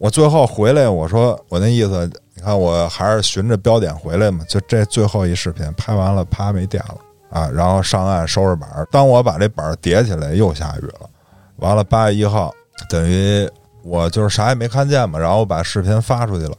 [0.00, 2.10] 我最后回来，我说我那意思。
[2.36, 4.44] 你看，我还是循着标点回来嘛。
[4.48, 6.96] 就这最后一视频拍完了，啪没电了
[7.34, 7.50] 啊！
[7.52, 8.86] 然后上岸收拾板儿。
[8.92, 11.10] 当我把这板儿叠起来，又下雨了。
[11.56, 12.54] 完了，八月一号，
[12.88, 13.50] 等于
[13.82, 15.18] 我就是啥也没看见嘛。
[15.18, 16.56] 然后我把视频发出去了。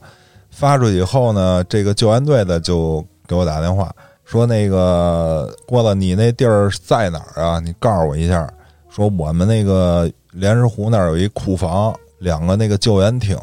[0.52, 3.90] 发出去以后呢，这个救援队的就给我打电话
[4.26, 7.60] 说：“那个郭子，你那地儿在哪儿啊？
[7.62, 8.46] 你告诉我一下。”
[8.90, 13.38] 说我们那个莲石湖那儿有一库房，两个那个救援艇。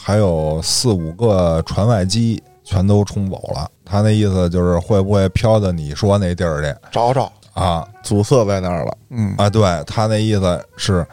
[0.00, 7.88] 还有四五个船外机全都冲走了，他那意思就是会不会飘到你说那地儿去找找啊？
[8.02, 11.06] 阻塞在那儿了，嗯啊，对他那意思是，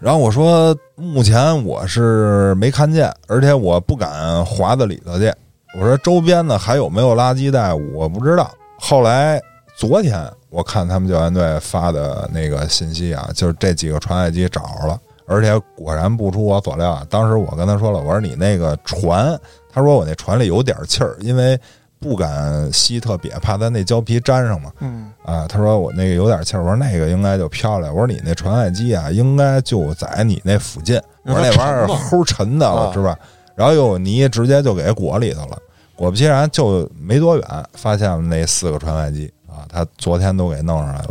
[0.00, 5.32] 然后我说目前我是没看见，而且我不敢滑到里头去。
[5.78, 8.50] 我说周边呢还有没有垃圾袋，我不知道。
[8.80, 9.40] 后来
[9.76, 14.98] 昨天我看他们救援队发的那个信息啊，就是这几个船外机找着了。
[15.30, 17.06] 而且果然不出我所料啊！
[17.10, 19.38] 当时我跟他说了，我说你那个船，
[19.78, 21.58] 他说我那船里有点气儿，因为
[22.00, 24.72] 不敢吸特瘪，怕咱那胶皮粘上嘛。
[24.80, 27.88] 嗯啊，他说我那个有点气儿，我说那个应该就飘来。
[27.90, 31.00] 我说你那船外机啊，应该就在你那附近。
[31.22, 33.16] 我说那玩意儿齁沉的，我知道。
[33.54, 35.56] 然后又有泥直接就给裹里头了。
[35.94, 41.10] 果不其然，就没多远，发现那四个船外机啊，他昨天都给弄上来了。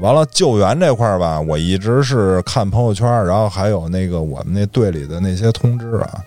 [0.00, 6.22] 完了，救援这块儿吧，我一直是看朋友圈，然后还有那个我们那队里的那些通知啊，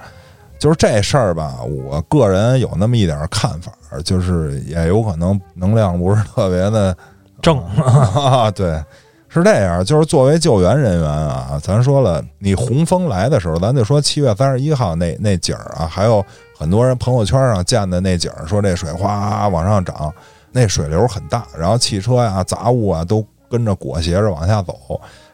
[0.61, 3.71] 就是这事儿吧，我个人有那么一点看法，
[4.05, 6.95] 就是也有可能能量不是特别的
[7.41, 8.49] 正啊。
[8.53, 8.79] 对，
[9.27, 16.23] 是这样，就是作为救援人员啊，咱说了，你洪峰来的时候，咱就说七月三十一号那那景儿啊，还有
[16.55, 20.13] 很多人朋友圈上见的那景儿，说这水哗往上涨，
[20.51, 23.25] 那水流很大，然后汽车呀、杂物啊都。
[23.49, 24.73] 跟着裹挟着往下走，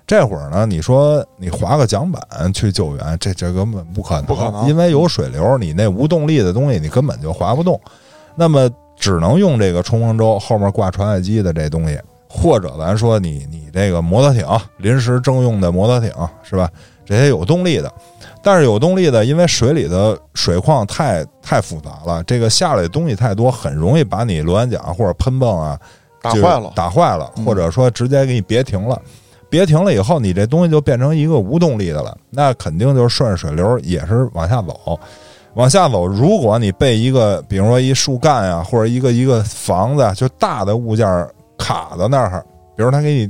[0.08, 2.22] 这会儿呢，你说你划个桨板
[2.54, 7.78] 去救援，这这根本不可能，不可能，因为有水流，你那无动力的东西你根本就划不动，
[8.34, 12.00] 那么只能用这个冲锋舟后面挂船外机的这东西，
[12.30, 14.48] 或者咱说你你这个摩托艇
[14.78, 16.10] 临时征用的摩托艇
[16.42, 16.70] 是吧？
[17.06, 17.92] 这些有动力的，
[18.42, 25.78] 但是有动力的，因为水里的水况太太复杂了，这个下来的东西太多，很容易把你螺旋桨或者喷泵啊。
[26.22, 29.00] 打坏了，打坏了，或者说直接给你别停了，
[29.50, 32.18] 别停了以后，你这东西就变成一个无动力的了。
[32.30, 35.00] 那肯定就是顺着水流也是往下走，
[35.54, 36.06] 往下走。
[36.06, 41.08] 如果你被一个，比如说一树干呀，或者一个一个房子，就大的物件
[41.58, 42.46] 卡到那儿，
[42.76, 43.30] 比如他给你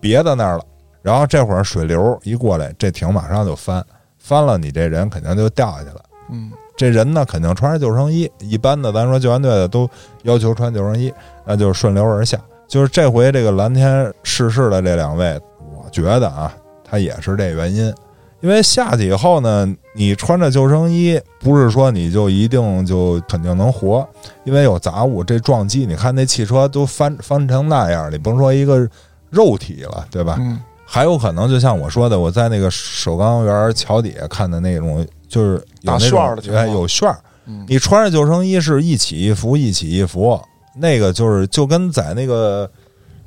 [0.00, 0.64] 别在那儿了，
[1.02, 3.84] 然后这会儿水流一过来，这艇马上就翻，
[4.18, 6.02] 翻了，你这人肯定就掉下去了。
[6.30, 6.50] 嗯。
[6.76, 8.28] 这人呢，肯定穿着救生衣。
[8.40, 9.88] 一般的，咱说救援队的都
[10.24, 12.36] 要求穿救生衣，那就是顺流而下。
[12.66, 15.53] 就是这回这个蓝天逝世的这两位，我
[15.94, 17.94] 觉得啊，他也是这原因。
[18.40, 24.06] 因为下去以后呢，你穿着救生衣，不是说你就一定就肯定能活，
[24.44, 28.86] 因为有杂物，这撞击，你看那汽车都翻翻成那样，你甭说一个
[29.30, 30.36] 肉体了，对吧？
[30.40, 30.60] 嗯。
[30.84, 35.06] 还有可能，就像我说的，我在那个首钢园桥底下看的那种。
[35.26, 37.18] 就是有那种哎，有旋儿。
[37.66, 40.40] 你穿着救生衣是一起一伏，一起一伏。
[40.76, 42.70] 那个就是就跟在那个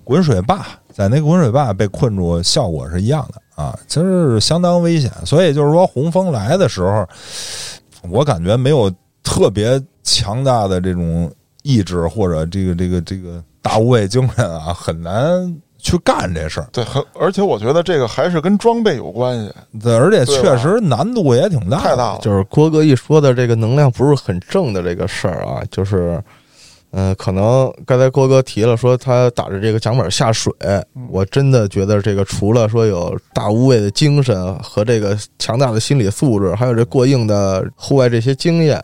[0.05, 0.65] 滚水坝，
[0.97, 5.11] 在那个滚水坝被困住，效果是一样的啊，其实相当危险。
[5.23, 7.07] 所以就是说，洪峰来的时候，
[8.09, 8.91] 我感觉没有
[9.21, 11.31] 特别强大的这种
[11.61, 15.55] 意志或者这个这个这个大无畏精神啊，很难。
[15.79, 22.19] 去干这事儿，对，很而且我觉得这个还是跟装备有关系，对，而且确实难度也挺大，太大了。
[22.19, 26.21] 就是郭哥一说的这个能量不是很正的这个事儿啊，就是
[26.91, 30.51] 嗯、可能刚才郭哥提了说他打着这个桨板下水，
[31.09, 38.81] 我真的觉得这个除了说有大无畏的精神和这个强大的心理素质，还有这过硬的户外这些经验，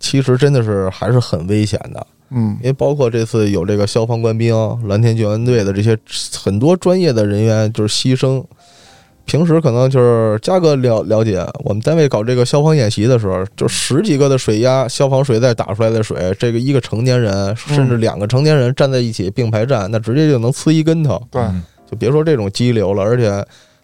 [0.00, 2.06] 其实真的是还是很危险的。
[2.30, 4.56] 嗯因为包括这次有这个消防官兵、
[4.88, 5.96] 蓝天救援队的这些
[6.42, 8.42] 很多专业的人员就是牺牲。
[9.26, 21.20] 平时可能就是嘉哥了了解，我们单位搞这个消防演习的时候，就十几个的水压消防水带打出来的水，这个一个成年人甚至两个成年人站在一起并排站，那直接就能呲一跟头。
[21.30, 23.30] 对，嗯就别说这种激流了，而且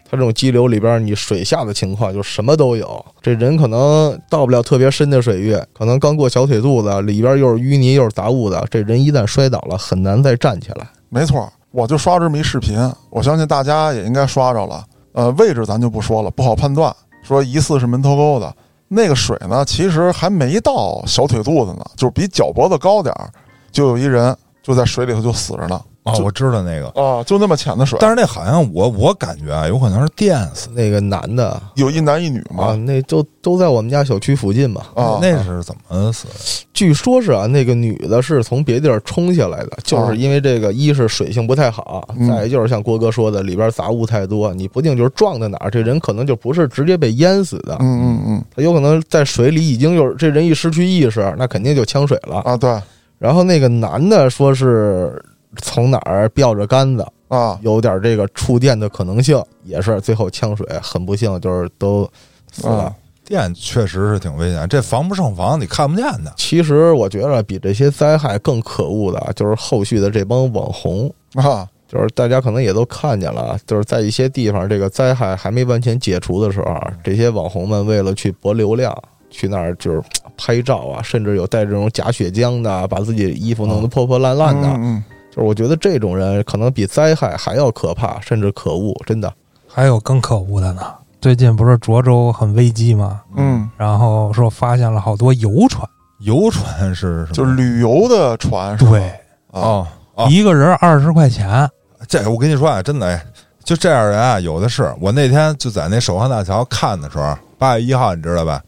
[0.05, 3.05] 它这种激流里边，你水下的情况就什么都有。
[3.21, 10.89] 这人可能到不了特别深的水域，可能刚过小腿肚子，里边又是淤泥又是杂物的，这人一旦摔倒了，很难再站起来。
[11.09, 12.79] 没错，我就刷这么一视频，
[13.11, 14.85] 我相信大家也应该刷着了。
[15.13, 16.95] 呃，位置咱就不说了，不好判断。
[17.23, 18.55] 说疑似是门头沟的
[18.89, 23.31] 那个水呢，其实还没到小腿肚子呢，就是比脚脖子高点儿，
[23.71, 25.81] 就有一人就在水里头就死着呢。
[26.03, 32.75] 哦，我知道那个，啊，就那么浅的水，但是那好像我我感觉啊，有可能是电死那个男的有一男一女啊，嘛。
[32.75, 34.81] 那就都在我们家小区附近嘛。
[34.95, 36.67] 啊，那是怎么死的？
[36.73, 52.39] 据说是啊，那个女的是从别地儿冲下来的，就是因为这个，一是水性不太好，嗯再就是像郭哥说的，里边杂物太多，你不定就是撞在哪儿，这人可能就不是直接被淹死的，嗯嗯嗯他有可能在水里已经有这人一失去意识，那肯定就呛水了。
[52.47, 52.75] 啊，对
[53.19, 55.23] 然后那个男的说是
[55.57, 62.09] 从哪儿吊着杆子，啊，有点这个触电的可能性，也是最后呛水，很不幸就是都
[62.53, 62.85] 死了。
[62.85, 66.33] 啊电确实是挺危险，这防不胜防，你看不见的。
[66.37, 71.09] 其实我觉得比这些灾害更可恶的，就是后续的这帮网红。
[71.35, 78.93] 啊，就是大家可能也都看见了，就是在一些地方，这个灾害还没完全解除的时候啊，这些网红们为了去博流量，
[79.31, 80.03] 去那儿就是
[80.37, 84.69] 拍照啊，甚至有带这种假血浆的，把自己衣服弄得破破烂烂的。
[84.75, 89.33] 嗯就是我觉得这种人可能比灾害还要可怕，甚至可恶，真的。
[89.67, 90.83] 还有更可恶的呢。
[91.21, 93.21] 最近不是涿州很危机吗？
[93.37, 95.89] 嗯，然后说发现了好多游船，
[96.21, 97.33] 游船是什么？
[97.33, 98.91] 就是旅游的船是吧？
[98.91, 99.13] 对，
[99.53, 99.87] 啊，
[100.29, 101.69] 一个人二十块钱，
[102.09, 103.23] 这我跟你说啊，真的，哎，
[103.63, 104.93] 就这样人啊，有的是。
[104.99, 108.61] 我那天就在那首钢大桥看的时候，八月一号，你知道吧？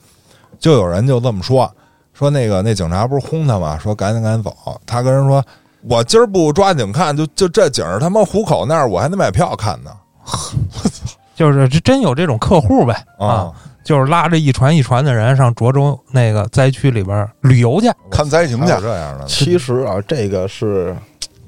[0.61, 1.69] 就有人就这么说，
[2.13, 3.79] 说那个那警察不是轰他吗？
[3.79, 4.55] 说赶紧赶紧走。
[4.87, 5.43] 他跟人说，
[5.89, 9.91] 我今儿不抓紧看，就就这景儿他妈虎口那儿，我还得买票看呢。
[10.25, 13.51] 我操 就是这真有这种客户呗啊，
[13.85, 20.95] 就是拉着一船一船的人上涿州那个灾区里边旅游去，看灾情去有，这样的，其实啊，这个是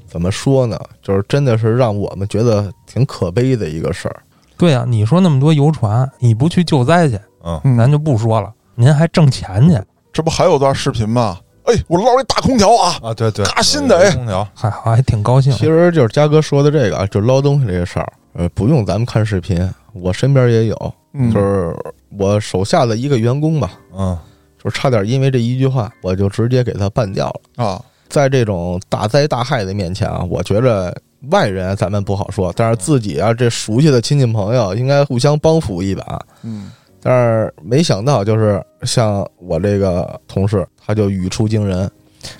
[0.08, 0.76] 怎么说呢？
[1.02, 4.16] 就是真的是让我们觉得挺可悲的一个事儿。
[4.56, 9.80] 对啊，你说那么多游船，你不去救灾去，嗯，嗯咱就不说了，您还挣钱去，
[10.12, 11.38] 这不还有段视频吗？
[11.64, 12.98] 哎，我捞一大空调啊！
[13.02, 15.52] 啊，对对，嘎新的哎空调，还还挺高兴。
[15.54, 21.74] 其实就是嘉哥说的这个啊，就捞东西这个事儿，呃，不用咱们看视频，我身边也有，嗯，就是
[22.18, 24.18] 我手下的一个员工吧，嗯
[24.62, 27.64] 就是差点因为这一句话，我就直接给他办掉了。
[27.64, 30.94] 啊，在这种大灾大害的面前啊，我觉着
[31.30, 36.20] 外人咱们不好说，但是自己啊，这熟悉的亲戚朋友应该互相帮扶一把。
[36.42, 36.70] 嗯
[37.04, 41.88] 但是没想到，就是像我这个同事，他就语出惊人。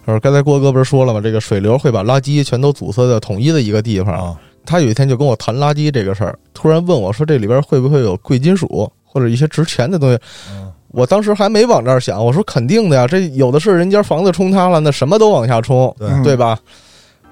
[0.06, 1.20] 就是刚才郭哥不是说了吗？
[1.20, 4.14] 这个水流会把垃圾全都阻塞在统一的一个地方。
[4.14, 10.18] 啊，他有一天就跟我谈垃圾这个事儿，突然问我说：“这里边会不会有贵金属或者一些值钱的东西？”
[10.50, 15.92] 嗯我当时还没往这儿想，我说肯定的呀，这有的是人家房子冲塌了，那什么都往下冲，
[16.22, 16.56] 对吧？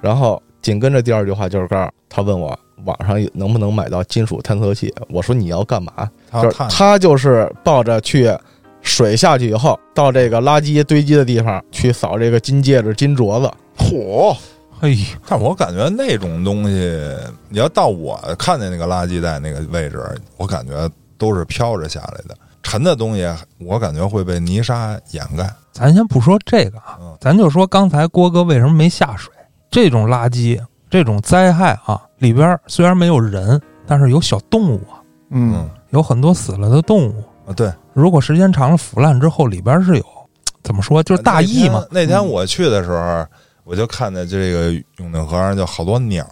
[0.01, 6.09] 然后紧跟着第二句话就是告诉他问我网上能不能买到金属探测器，我说你要干嘛？
[6.33, 8.33] 就是他就是抱着去
[8.81, 13.53] 水下去以后，到这个垃圾堆积的地方去扫这个金戒指、金镯子。
[13.77, 14.37] 嚯，
[14.81, 14.97] 嘿，
[15.29, 17.15] 但我感觉那种东西，
[17.49, 20.01] 你要到我看见那个垃圾袋那个位置，
[20.37, 22.37] 我感觉都是飘着下来的。
[22.63, 25.49] 沉的东西，我感觉会被泥沙掩盖。
[25.73, 29.33] 咱先不说这个啊嗯，咱就说刚才郭哥为什么没下水？
[29.73, 35.01] 这种垃圾，这种灾害啊，里边虽然没有人，但是有小动物啊，
[35.31, 37.25] 嗯有很多死了的动物。
[37.47, 40.05] 啊，对，如果时间长了腐烂之后，里边是有
[40.63, 41.85] 怎么说，就是大意嘛。
[41.91, 42.07] 那天。
[42.07, 43.27] 那天我去的时候，
[43.65, 46.25] 我就看见这个永定河上就好多鸟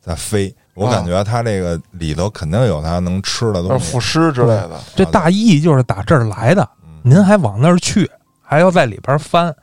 [0.00, 3.98] 在飞，我感觉它这个里头肯定有它能吃的东西腐。
[3.98, 8.08] 尸之类的，这大意就是打这儿来的，嗯您还往那儿去，
[8.42, 9.54] 还要在里边翻，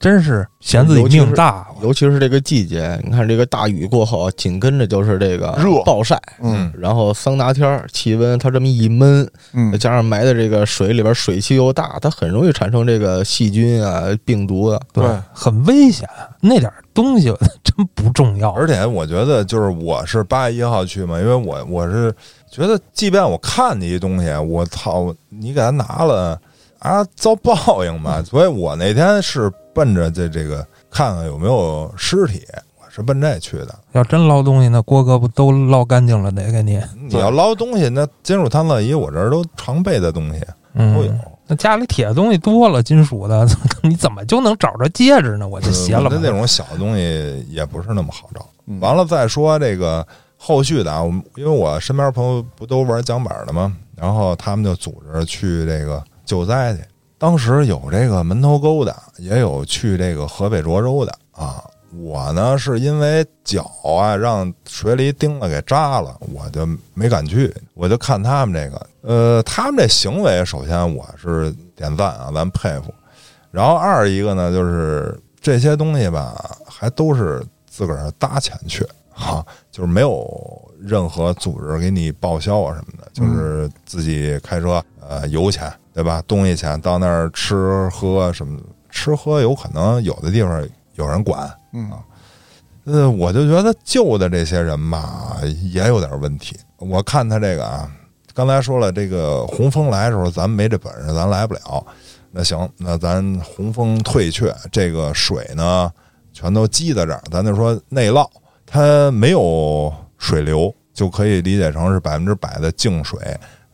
[0.00, 1.66] 真是嫌自己命大。
[1.82, 14.80] 尤其是这个季节，你看这个大雨过后，紧跟着就是这个热暴晒，嗯然后桑拿天儿，气温它这么一闷，嗯再加上埋在这个水里边水汽又大，它很容易产生这个细菌啊、病毒啊。
[14.92, 16.08] 对很危险。
[16.40, 17.34] 那点东西
[17.64, 22.14] 真不重要，而且我觉得，就是我是八月一号去嘛，因为我我是
[22.50, 26.38] 觉得，即便我看见一东西，我操，你给他拿了
[26.78, 28.22] 啊，遭报应吧。
[28.22, 32.42] 所以我那天是奔着这这个看看有没有尸体，
[32.78, 33.74] 我是奔这去的。
[33.92, 36.80] 要真捞东西，那郭哥不都捞干净了得给你？
[37.08, 40.40] 你要捞东西，那金属探测仪我这儿都常备的东西
[40.74, 41.12] 嗯，都有。
[41.46, 43.46] 那家里铁的东西多了，金属的，
[43.82, 45.46] 你怎么就能找着戒指呢？
[45.46, 48.46] 我就邪了吧我的那种小的东西也不是那么好找。
[48.66, 50.06] 嗯完了再说这个
[50.38, 53.76] 后续的啊，我们因为我身边朋友不都玩桨板的吗？
[53.94, 56.80] 然后他们就组织去这个救灾去。
[57.24, 61.64] 当时有这个门头沟的，也有去这个河北涿州的啊。
[61.96, 67.50] 我呢是因为脚啊让水里钉子给扎了，我就没敢去。
[67.72, 72.92] 我就看他们这个，呃，他们这行为，首先我是点赞啊，咱佩服。
[73.50, 86.22] 然后二一个呢，就是这些东西吧，还都是自个儿搭钱去哈、就是没有任何组织给你报销啊什么的，就是自己开车，呃，油钱对吧？
[86.26, 88.60] 东西钱到那儿吃喝什么，
[88.90, 91.90] 吃喝有可能有的地方有人管，嗯
[92.84, 95.38] 呃，我就觉得救的这些人吧，
[95.72, 96.54] 也有点问题。
[96.76, 97.90] 我看他这个啊，
[98.34, 101.86] 刚才说了，这个洪峰来的时候，咱没这本事，咱来不了。
[102.30, 105.90] 那行，那咱洪峰退却，这个水呢，
[106.32, 108.28] 全都积在这儿，咱就说内涝，
[108.66, 113.18] 它没有水流，就可以理解成是百分之百的净水，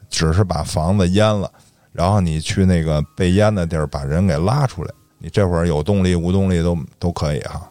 [0.08, 1.50] 只是把房子淹了，
[1.92, 7.68] 然后你去那个被淹的地儿把人给拉出来，你这会儿有动力无动力都都可以哈。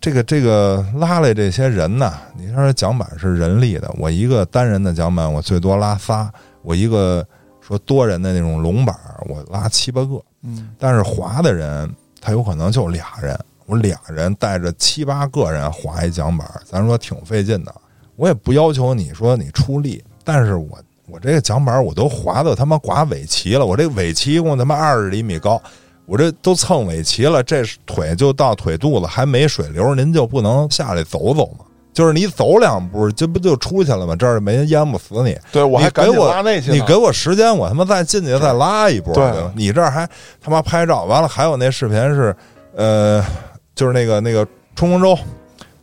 [0.00, 6.30] 这个这个拉来这些人呐，你说桨板是人力的，我一个单人的桨板，我最多拉仨；
[6.62, 7.26] 我一个
[7.60, 8.94] 说多人的那种龙板，
[9.28, 10.22] 我拉七八个。
[10.44, 13.36] 嗯但是划的人，他有可能就俩人，
[13.68, 17.74] 我俩人带着七八个人划一桨板，咱说挺费劲的。
[18.16, 25.60] 我也不要求你说你出力，但是我我这个桨板我都划到他妈刮尾鳍了，我这尾鳍一共他妈二十厘米高，
[26.06, 31.66] 我这都蹭尾鳍了，这腿就到腿肚子，还没水流，您就不能下来走走吗？
[31.92, 34.16] 就是你走两步，这不就出去了吗？
[34.16, 35.36] 这儿没人淹不死你。
[35.52, 39.12] 对我还给我你给我时间，我他妈再进去再拉一波。
[39.12, 40.08] 对你这儿还
[40.40, 42.34] 他妈拍照，完了还有那视频是，
[42.76, 43.24] 呃，
[43.78, 45.16] 就是那个那个冲锋舟，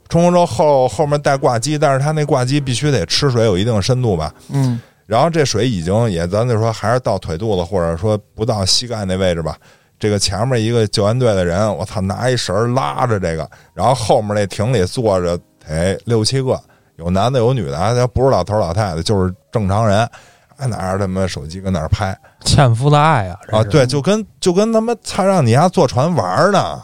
[0.09, 4.33] 冲锋舟后后面带挂机，但是它那挂机必须得吃水有一定深度吧。
[4.49, 9.55] 嗯然后这水已经也，咱就说还是到腿肚子，或者说不到膝盖那位置吧。
[9.97, 16.59] 这个前面一个救援队的人，我操，拿一绳儿拉着这个，然后后面那艇里坐着得六七个，
[16.97, 20.09] 有男的有女的，他不是老头老太太，就是正常人，
[20.57, 23.39] 还拿着他妈手机跟那儿拍纤夫的爱啊！
[23.51, 26.81] 啊，对，就跟就跟他妈他让你丫坐船玩儿呢，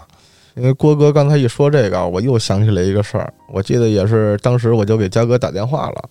[0.56, 6.10] 因为郭哥刚才一说这个，我又想起来一个事儿，我记得也是当时我就给嘉哥打电话了，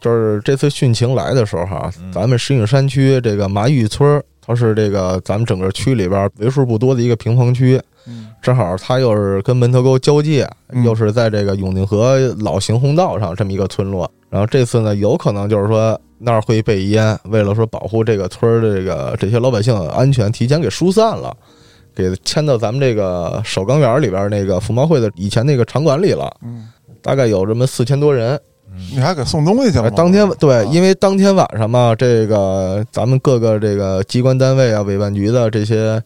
[0.00, 14.10] 就是这次汛情来的时候哈，嗯咱们石景山区这个麻峪村儿，它是这个咱们整个区里边为数不多的一个平房区，嗯正好它又是跟门头沟交界，嗯又是在这个永定河老行洪道上这么一个村落。
[14.30, 21.34] 然后这次呢，有可能就是说那儿会被淹，为了说保护这个村儿的这个这些老百姓安全，提前给疏散了，
[21.98, 26.32] 给迁到咱们这个首钢园里边那个服贸会的以前那个场馆里了。
[26.42, 26.68] 嗯，
[27.02, 28.40] 大概有这么四千多人。
[28.92, 36.00] 你还给送东西去了当天对，啊因为当天晚上嘛，这个咱们各个这个机关单位啊、委办局的这些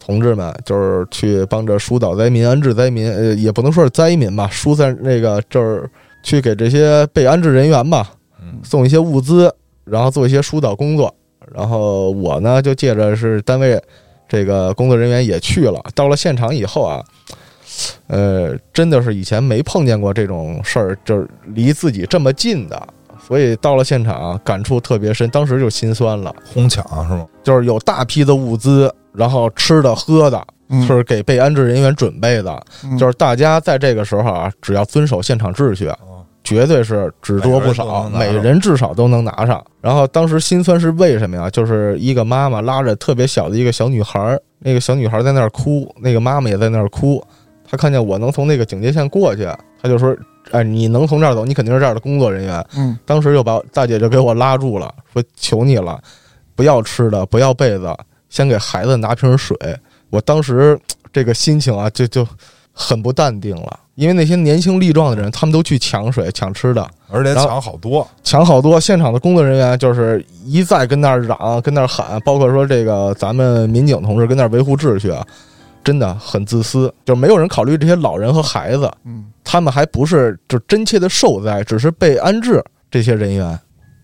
[0.00, 5.88] 同志们，就是去帮着疏导灾民、安置灾民，呃，也不能说是灾民吧，疏散那个就是
[6.24, 8.10] 去给这些被安置人员吧
[8.42, 11.14] 嗯送一些物资，然后做一些疏导工作。
[11.54, 13.80] 然后我呢，就借着是单位
[14.28, 17.02] 这个工作人员也去了，到了现场以后啊。
[18.06, 22.88] 呃，真的是以前没碰见过这种事儿，就是离自己这么近的，
[23.26, 26.34] 所以到了现场感触特别深，当时就心酸了。
[26.54, 27.26] 哄抢是吗？
[27.42, 32.64] 就是有大批的物资，然后吃的喝的，嗯是给被安置人员准备的。
[32.84, 35.92] 嗯就是大家在这个时候啊，只要遵守现场秩序，
[36.46, 39.60] 绝对是只多不少，每人至少都能拿上。
[39.80, 41.50] 然后当时心酸是为什么呀？
[41.50, 47.20] 就是一个妈妈拉着特别小的一个小女孩儿，那个小女孩在那儿哭，那个妈妈也在那儿哭。
[47.68, 49.44] 她看见我能从那个警戒线过去，
[49.82, 50.16] 她就说
[50.52, 56.00] ：“哎，你能从这儿走，你肯定是这儿的工作人员。”嗯当时就把大姐就给我拉住了，说：“求你了，
[56.54, 57.92] 不要吃的，不要被子，
[58.28, 59.56] 先给孩子拿瓶水。”
[60.10, 60.78] 我当时
[61.12, 62.24] 这个心情啊，就就
[62.72, 63.80] 很不淡定了。
[63.96, 68.78] 因为那些年轻力壮的人，他们都去抢水、抢吃的，而且抢好多，抢好多。
[68.78, 75.26] 现场的工作人员就是一再跟那儿嚷、跟那儿喊，包括说这个咱们民警同志跟那儿维护秩序啊，
[75.82, 78.90] 真的很自私，就没有人考虑这些老人和孩子。
[79.04, 83.58] 嗯，他们还不是就真切的受灾，只是被安置这些人员。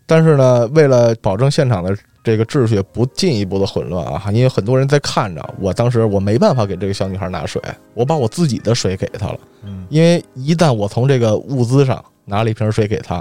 [0.07, 1.95] 但是呢，为了保证现场的
[2.25, 7.61] 这个秩序不进一步的混乱啊，因为很多人在看着，我当时我没办法给这个小女孩拿水，
[7.95, 9.39] 我把我自己的水给她了。
[9.63, 13.17] 嗯，因为一旦我从这个物资上拿了一瓶水给她，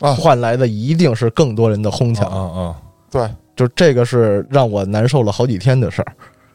[0.00, 2.74] 啊换来的一定是更多人的哄抢，嗯嗯。
[3.10, 6.12] 对，就这个是让我难受了好几天的事儿。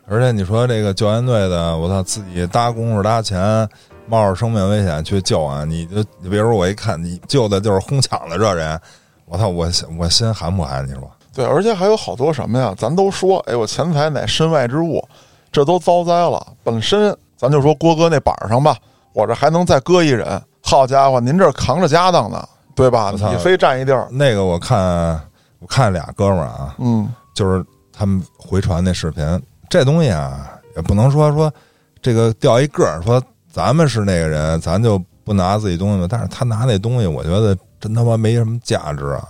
[0.08, 3.68] 而且你说这个救援队的，我操，自己搭功夫搭钱，
[4.08, 5.66] 冒着生命危险去救啊！
[5.66, 8.80] 你就你比如我一看你救的就是哄抢的这人，
[9.26, 10.88] 我操，我心我心寒不寒？
[10.88, 11.12] 你说？
[11.38, 12.74] 对，而且还有好多什么呀？
[12.76, 15.08] 咱都说，哎，我钱财乃身外之物，
[15.52, 16.44] 这都遭灾了。
[16.64, 18.76] 本身咱就说郭哥那板儿上吧，
[19.14, 20.42] 我这还能再搁一人。
[20.64, 23.14] 好家伙，您这扛着家当呢，对吧？
[23.14, 25.22] 你非占一地儿，那个我看
[25.60, 27.64] 我看俩哥们儿啊，嗯，就是
[27.94, 31.54] 他们回传那视频，这东西啊，也不能说说
[32.02, 33.22] 这个掉一个儿，说
[33.54, 36.08] 咱们是那个人，咱就不拿自己东西了。
[36.08, 39.28] 但是他拿那东西，我觉得真他妈没什么价值啊。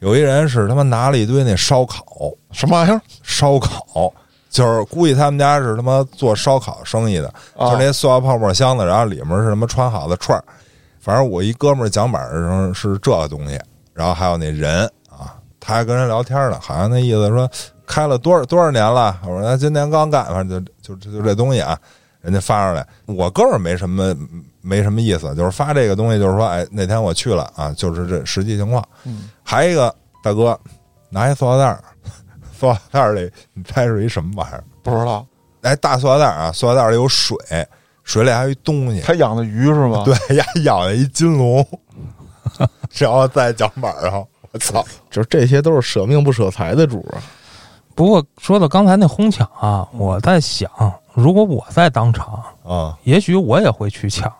[0.00, 2.04] 有一人是他妈拿了一堆那烧烤，
[2.52, 4.12] 什么玩意儿烧烤
[4.50, 7.70] 就是估计他们家是他妈做烧烤生意的，啊？
[7.70, 10.44] 就是那塑料泡沫箱子，然后里面是什么穿好的串儿。
[11.00, 13.60] 反正我一哥们儿讲板儿上是这个东西，
[13.92, 17.48] 然后还有那人啊，他还跟人聊天呢，好像那意思说
[17.86, 19.18] 开了多少多少年了。
[19.22, 21.78] 我说他今年刚干，反正就就就这东西啊，
[22.20, 24.14] 人家发上来，我哥们儿没什么
[24.60, 28.86] 没什么意思，就是发这个东西，就是说，哎，那天我去了啊，就是这实际情况。
[29.04, 30.58] 嗯，还一个大哥
[31.10, 31.82] 拿一塑料袋儿，
[32.58, 34.62] 塑料袋儿里你猜是一什么玩意儿？
[34.82, 35.26] 不知道，
[35.62, 37.36] 哎，大塑料袋儿啊，塑料袋儿里有水，
[38.04, 40.02] 水里还有一东西，他养的鱼是吗？
[40.04, 41.66] 对， 呀，养了一金龙，
[42.98, 44.84] 然后在脚板上，我操！
[45.10, 47.20] 就是这些都是舍命不舍财的主啊。
[47.94, 50.70] 不过说到刚才那哄抢啊，我在想，
[51.14, 54.32] 如果我在当场，啊，也许我也会去抢。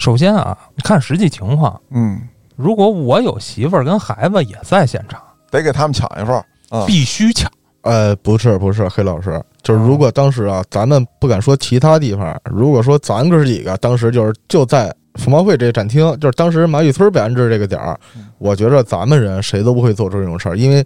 [0.00, 2.18] 首先啊，看实际情况，嗯，
[2.56, 5.20] 如果我有媳妇儿跟孩子也在现场，
[5.50, 6.44] 得给他们抢一份儿。
[6.70, 7.50] 啊，必须抢。
[7.82, 17.98] 呃，不是不是，黑老师，就是如果当时啊，咱们不敢说其他地方，如果说咱哥几个当时就是就在服贸会这个展厅，就是当时马玉村被安置这个点儿，
[18.38, 20.82] 我觉着咱们人谁都不会做出这种事儿，因为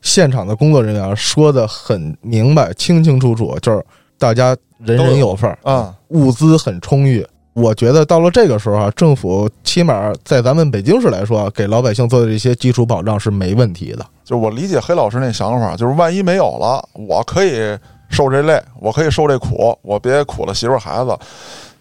[0.00, 3.84] 现场的工作人员说的很明白、清清楚楚，就是
[4.18, 7.26] 大家人人有份儿，啊，物资很充裕。
[7.54, 14.04] 我觉得到了这个时候啊，政府起码在咱们北京市来说啊，给老百姓做的这些基础保障是没问题的。
[14.24, 17.78] 就是我理解黑老师那想法，就是万一没有了，我可以
[18.08, 21.16] 受这累，我可以受这苦，我别苦了媳妇孩子。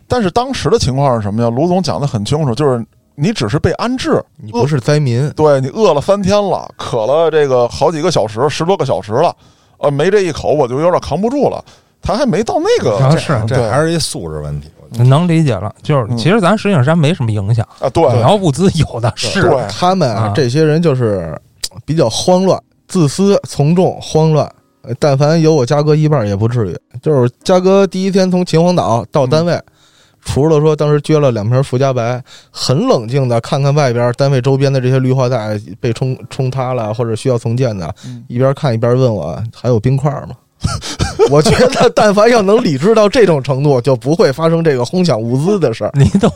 [0.07, 1.49] 但是当时的情况是什么呀？
[1.49, 9.35] 卢总讲的很清楚，就是你只是被安置，你不是灾民，对你饿了三天了，渴了这个好几个小时，十多个小时了，
[9.77, 11.63] 呃，没这一口我就有点扛不住了。
[11.99, 12.99] 他还没到那个
[13.47, 14.67] 这对还是一素质问题。
[14.97, 19.41] 能理解了，就是嗯其实咱石景山没什么影响，啊，对主要物资有的是。
[19.49, 21.35] 对他们啊啊，这些人就是
[21.71, 24.45] 呃比较慌乱、自私、从众、慌乱。
[24.83, 26.77] 呃但凡有我嘉哥一半也不至于。
[27.01, 29.57] 就是嘉哥第一天从秦皇岛到单位，
[30.25, 32.21] 除了说当时撅了两瓶福加白，
[32.51, 40.35] 很冷静的看看外边单位周边的这些绿化带被冲冲塌了或者需要重建的，嗯一边看一边问我还有冰块吗？
[41.29, 45.91] 我觉得，但凡要能理智到这种程度，就不会发生这个哄抢物资的事儿。
[45.95, 46.29] 您都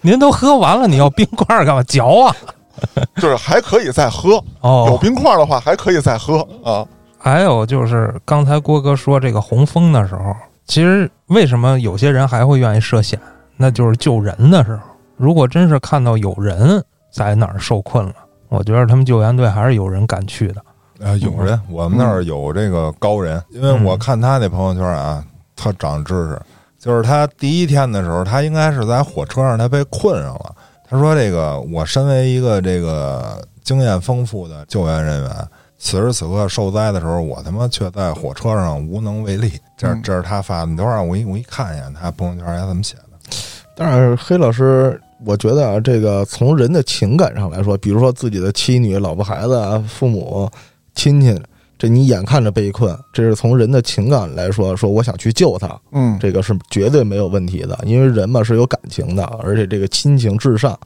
[0.00, 1.82] 您都喝完了，你要冰块儿干嘛？
[1.84, 2.34] 嚼啊！
[3.20, 6.86] 就是还可以再喝哦，有哦，冰块的话还可以再喝啊。
[7.18, 10.34] 还有就是刚才郭哥说这个洪峰的时候，
[10.66, 13.18] 其实为什么有些人还会愿意涉险？
[13.56, 14.82] 那就是救人的时候，
[15.16, 18.14] 如果真是看到有人在哪儿受困了，
[18.48, 20.62] 我觉得他们救援队还是有人敢去的。
[21.00, 25.24] 啊，有人，我们那儿有这个高人，因为我看他那朋友圈啊，
[25.56, 26.40] 他长知识。
[26.78, 30.54] 就是他第一天的时候，他应该是在火车上，他被困上了。
[30.88, 35.30] 他说：“这个，我身为一个这个经验丰富的救援人员，
[35.76, 43.02] 此时此刻受灾的时候，我他妈却在火车上无能为力。”这嗯这是他发的，你等会儿我一我一看一眼，他朋友圈他怎么写的？
[43.76, 50.48] 但是黑老师，我觉得啊，这个从人的情感上来说，比如说自己的妻女、老婆、孩子啊、父母、
[50.98, 51.40] 亲戚，
[51.78, 60.76] 这你眼看着被困，这是从人的情感来说，说我想去救他，嗯，这个是绝对没有问题的，因为人嘛是有感情的，而且这个亲情至上。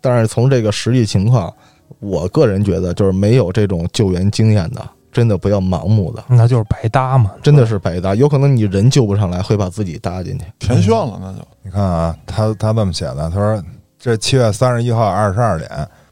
[0.00, 1.52] 但是从这个实际情况，
[1.98, 7.32] 我个人觉得就是没有这种救援经验的，真的不要盲目的，那就是白搭嘛。
[7.42, 10.44] 真的是白搭，有可能你人救不上来，会把自己搭进去。
[10.60, 13.62] 全炫了，那就你看啊，他他这么写的，他说
[13.98, 15.68] 这七月三十一号二十二点，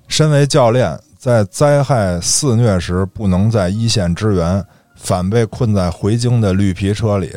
[0.08, 4.64] 身为教练，在灾害肆虐时不能在一线支援，
[4.94, 7.34] 反被困在回京的绿皮车里，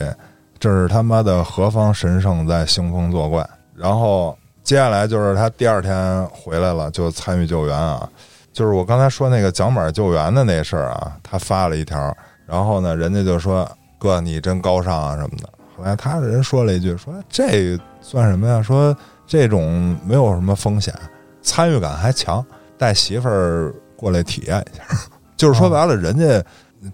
[0.59, 3.43] 这是他妈的何方神圣在兴风作怪？
[3.75, 8.07] 然后接下来就是他第二天回来了，就参与救援啊，
[8.53, 12.15] 就是我刚才说那个桨板救援的那事儿啊，他发了一条，
[12.45, 13.67] 然后呢，人家就说
[13.97, 15.49] 哥你真高尚啊什么的。
[15.75, 18.61] 后来他人说了一句，说这算什么呀？
[18.61, 20.93] 说这种没有什么风险，
[21.41, 22.45] 参与感还强，
[22.81, 24.83] 带媳妇儿过来体验一下。
[25.37, 26.43] 就是说白了，人家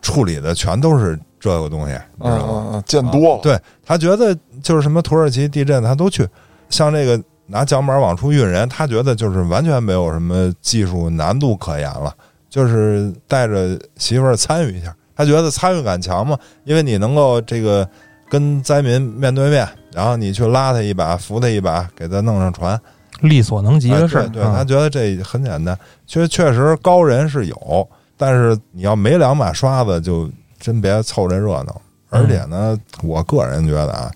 [0.02, 2.84] 处理的全都是这个东西，你知嗯道吗？
[2.86, 6.28] 见多了，对他觉得就是什么土耳其地震他都去，
[6.70, 12.14] 像这个拿桨板往出运人，他觉得就是完全没有什么技术难度可言了，
[12.50, 17.88] 就是带着媳妇儿参与一下，他觉得参与感强嘛，因为你能够这个
[18.30, 22.78] 跟灾民面对面，然后你去拉他一把，扶他一把，给他弄上船，
[23.22, 24.24] 力所能及的事儿。
[24.24, 31.82] 哎对他觉得这很简单，确确实高人是有，但是你要没两把刷子，就真别凑这热闹。
[32.10, 34.10] 而且呢，我个人觉得啊，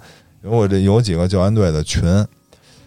[0.44, 2.04] 因为我这有几个救援队的群，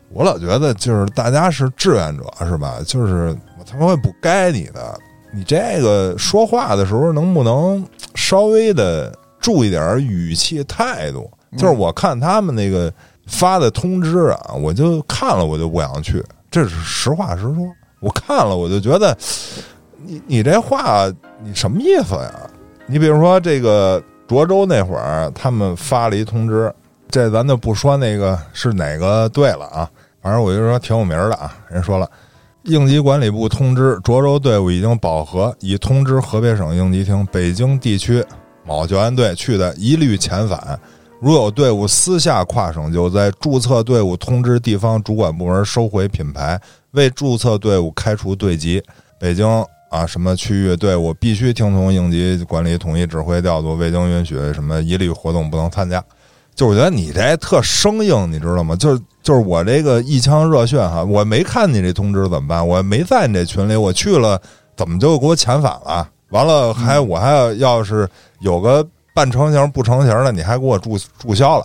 [0.09, 2.79] 我老觉得就是大家是志愿者是吧？
[2.87, 4.99] 就是我他妈会不该你的，
[5.31, 11.31] 你这个说话的时候能不能稍微的注意点语气态度？
[11.59, 12.93] 就是我看他们那个
[13.27, 17.57] 发的通知啊，我就看了我就不想去，这是实话实说。
[18.01, 19.17] 我看了我就觉得，
[20.05, 21.11] 你你这话
[21.43, 22.33] 你什么意思呀？
[22.87, 26.71] 你比如说这个涿州那会儿，他们发了一通知，
[27.09, 31.57] 这咱就不说那个是哪个队了啊，反正我就说挺有名的啊。
[31.71, 32.07] 人说了，
[32.65, 38.23] 应急管理部通知，涿州队伍已经饱和，已通知河北省应急厅，北京地区
[38.67, 40.79] 某救援队去的一律遣返。
[41.21, 46.61] 如有队伍私下跨省救灾，注册队伍通知地方主管部门收回品牌，
[46.91, 48.83] 为注册队伍开除队籍。
[49.19, 49.47] 北京
[49.91, 56.03] 啊，什么区域队伍必须听从应急管理统一指挥调度，未经允许什么一律活动不能参加。
[56.55, 58.77] 就我觉得你这特生硬，你知道吗？
[58.77, 62.67] 就是就是我这个一腔热血哈，我没看你这通知怎么办？
[62.67, 64.39] 我没在你这群里，我去了
[64.77, 66.07] 怎么就给我遣返了？
[66.31, 68.09] 完了还我还要要是
[68.41, 71.65] 有个半成型不成型的，你还给我注注销了。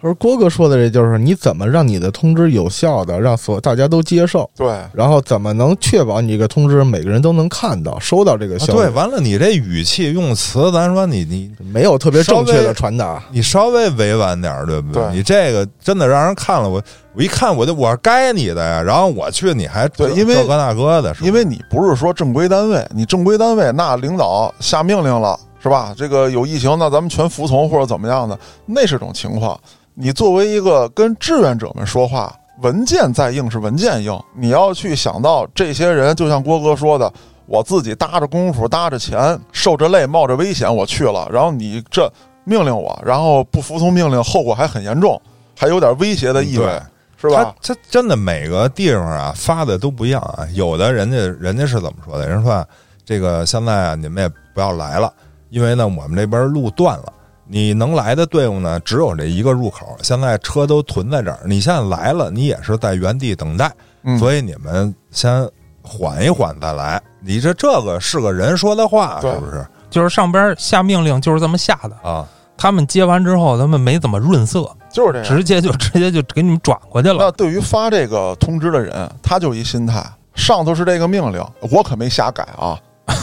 [0.00, 8.72] 而郭哥说的这就是你怎么让你的通知有效的让所大家都接受，对，然后怎么能确保你这个通知每个人都能看到、收到这个啊消息？
[8.72, 13.22] 对，完了你这语气用词，咱说你你没有特别正确的传达。
[13.32, 16.82] 你稍微委婉点儿，对不对你这个真的让人看了，我
[17.14, 25.94] 我一看我就我是该你的呀，然后我去你还这对因为这个那个的，因为你不是说正规单位，你正规单位那领导下命令了是吧？
[25.96, 29.58] 这个有疫情，那咱们全服从或者怎么样的，那是种情况。
[29.94, 37.10] 你作为一个跟志愿者们说话，文件再硬是文件硬，你要去想到这些人，就像郭哥说的，
[37.46, 42.12] 我自己搭着功夫、搭着钱、受着累、冒着危险我去了，然后你这
[42.44, 45.18] 命令我，然后不服从命令，后果还很严重，
[45.58, 47.54] 还有点威胁的意味对，是吧？
[47.62, 52.28] 他他真的每个地方啊发的都不一样啊，有的人家人家是怎么说的？
[52.28, 52.66] 人说啊，
[53.02, 55.10] 这个现在啊你们也不要来了，
[55.54, 57.12] 因为呢我们这边路断了。
[57.46, 61.38] 你能来的队伍呢，只有这一个入口，现在车都囤在这儿。
[61.46, 63.70] 你现在来了，你也是在原地等待，
[64.02, 65.48] 嗯所以你们先
[65.80, 67.00] 缓一缓再来。
[67.20, 72.26] 你这这个是个人说的话，是不是就是上边下命令就是这么下的，啊？
[72.56, 75.28] 他们接完之后，他们没怎么润色，就是这样。
[75.28, 77.16] 直接就直接就给你们转过去了。
[77.20, 82.80] 那对于发这个通知的人，他就一心态，上头是这个命令，我可没瞎改啊，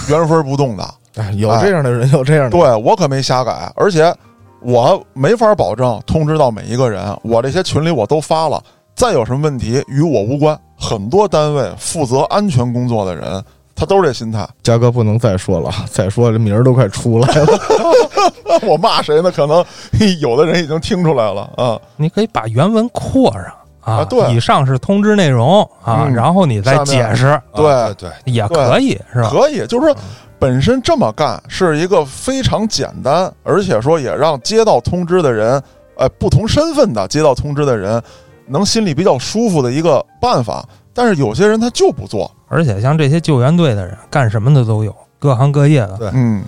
[0.08, 0.88] 原封不动的。
[1.16, 2.76] 哎，有这样的人，有这样的人。
[2.76, 4.14] 对我可没瞎改，而且
[4.62, 8.62] 我没法保证通知到每一个人，我这些群里我都发了，
[8.96, 10.58] 再有什么问题与我无关。
[10.78, 13.44] 很多单位负责安全工作的人，
[13.76, 14.48] 他都是这心态。
[14.64, 17.48] 嘉哥不能再说了，再说这名儿都快出来了。
[18.66, 19.32] 我骂谁呢？
[19.32, 19.64] 可能
[20.20, 21.80] 有的人已经听出来了啊。
[21.98, 23.44] 你可以把原文扩上
[23.82, 29.30] 啊，啊对以上是通知内容啊，嗯然后你再解释对啊对，也可以是吧？
[29.30, 29.96] 可以，就是说
[30.42, 35.62] 本身这么干是一个非常简单，而且说也让接到通知的人，
[35.96, 38.02] 呃，不同身份的接到通知的人，
[38.48, 40.68] 能心里比较舒服的一个办法。
[40.96, 45.96] 但是有些人他就不做，而且像这些救援队的人，干什么的都有，各行各业的。
[46.00, 46.44] 对嗯，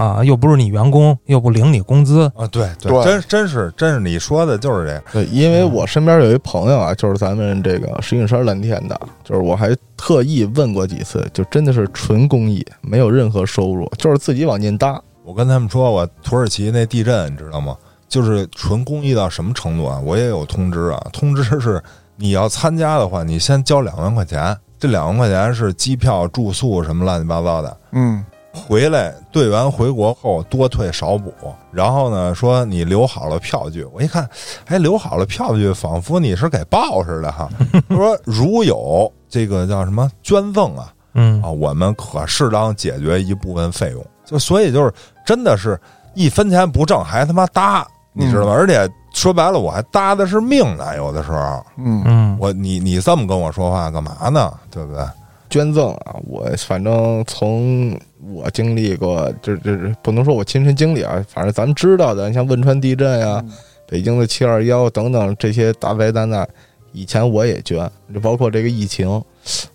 [0.00, 14.98] 啊，又不是你员工，又不领你工资，啊，对对真真是真是你说的就是这个，对，因为我身边有一朋友啊，就是咱们这个石景山蓝天的，就是我还特意问过几次，就真的是纯公益，没有任何收入，就是自己往进搭。
[15.22, 17.76] 我跟他们说，我土耳其那地震，你知道吗？
[18.08, 20.00] 就是纯公益到什么程度啊？
[20.02, 21.80] 我也有通知啊，通知是
[22.16, 27.76] 你要参加的话，你先交两万块钱，这两万块钱是机票、住宿什么乱七八糟的。
[27.92, 31.32] 嗯回来兑完回国后多退少补，
[31.70, 34.28] 然后呢说你留好了票据，我一看，
[34.66, 37.48] 哎，留好了票据，仿佛你是给报似的哈。
[37.88, 44.04] 他说如有这个叫什么捐赠啊嗯啊，我们可适当解决一部分费用。
[44.24, 44.92] 就所以就是
[45.24, 45.80] 真的是
[46.14, 48.52] 一分钱不挣还他妈搭，你知道吗？
[48.52, 51.38] 而且说白了，我还搭的是命呢，有的时候
[51.76, 54.52] 嗯嗯，我你你这么跟我说话干嘛呢？
[54.70, 55.04] 对不对？
[55.50, 57.98] 捐赠啊，我反正从
[58.32, 63.44] 我经历过，这这这不能说我亲身经历啊，反正咱知道的，像汶川地震呀、
[63.86, 66.46] 北京的七二幺等等这些大灾难呐，
[66.92, 69.22] 以前我也捐，就包括这个疫情。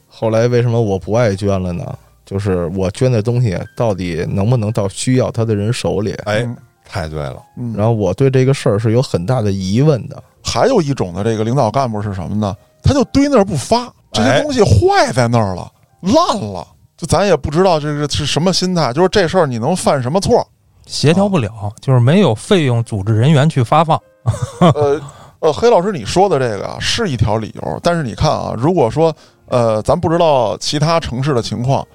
[0.07, 1.86] 后来为什么我不爱捐了呢？
[2.26, 6.13] 就是我捐的东西到底能不能到需要它的人手里？
[6.26, 10.23] 哎嗯，太对了，嗯，然后我对这个事儿是有很大的疑问的。
[10.41, 12.55] 还有一种的这个领导干部是什么呢？
[12.82, 18.93] 他就堆那儿不发，这些哎东西坏在那儿了，烂了，就咱也不知道这个是什么心态。
[18.93, 20.47] 就是这事儿你能犯什么错？
[20.86, 21.51] 协调不了，
[21.82, 23.99] 就是没有费用组织人员去发放。
[24.61, 25.01] 呃
[25.39, 29.16] 呃，黑老师你说的这个啊是一条理由，但是你看啊，如果说
[29.47, 31.86] 呃，咱不知道其他城市的情况，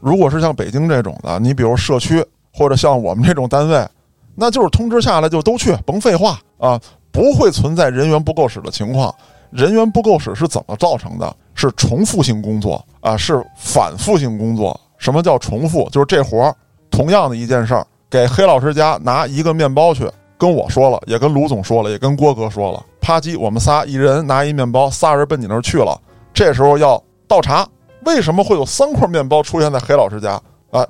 [0.00, 3.88] 如果是像北京这种的，你比如社区或者像我们这种单位，
[4.34, 9.12] 那就是通知下来就都去，甭废话啊，不会存在人员不够使的情况。
[9.50, 11.36] 人员不够使是怎么造成的？
[11.60, 14.78] 是重复性工作啊，是反复性工作。
[14.96, 15.86] 什么叫重复？
[15.90, 16.56] 就是这活儿
[16.90, 26.00] 同样的一件事儿，给黑老师家拿一个面包去，跟我说了，也跟卢总说了，也跟郭哥说了，啪叽，我们仨一人拿一面包，仨人奔你那儿去了。
[26.32, 27.68] 这时候要倒查，
[28.06, 30.40] 为什么会有三块面包出现在黑老师家
[30.70, 30.86] 啊？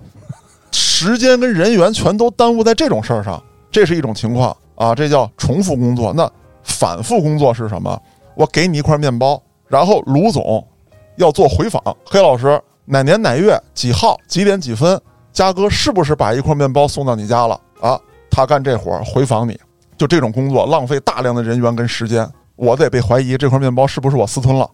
[0.71, 3.43] 时间跟人员全都耽误在这种事儿上，
[3.73, 6.13] 这是一种情况啊，这叫重复工作。
[6.13, 6.31] 那
[6.63, 8.01] 反复工作是什么？
[8.37, 9.41] 我给你一块面包，
[9.71, 10.63] 然后卢总
[11.17, 15.01] 要做回访，黑老师哪年哪月几号几点几分，
[15.33, 17.99] 嘉哥是不是把一块面包送到你家了啊？
[18.31, 19.59] 他干这活儿回访你，
[19.97, 24.69] 就这种工作浪费大量的人员跟时间，我得被怀疑这块面包是不是我私吞了。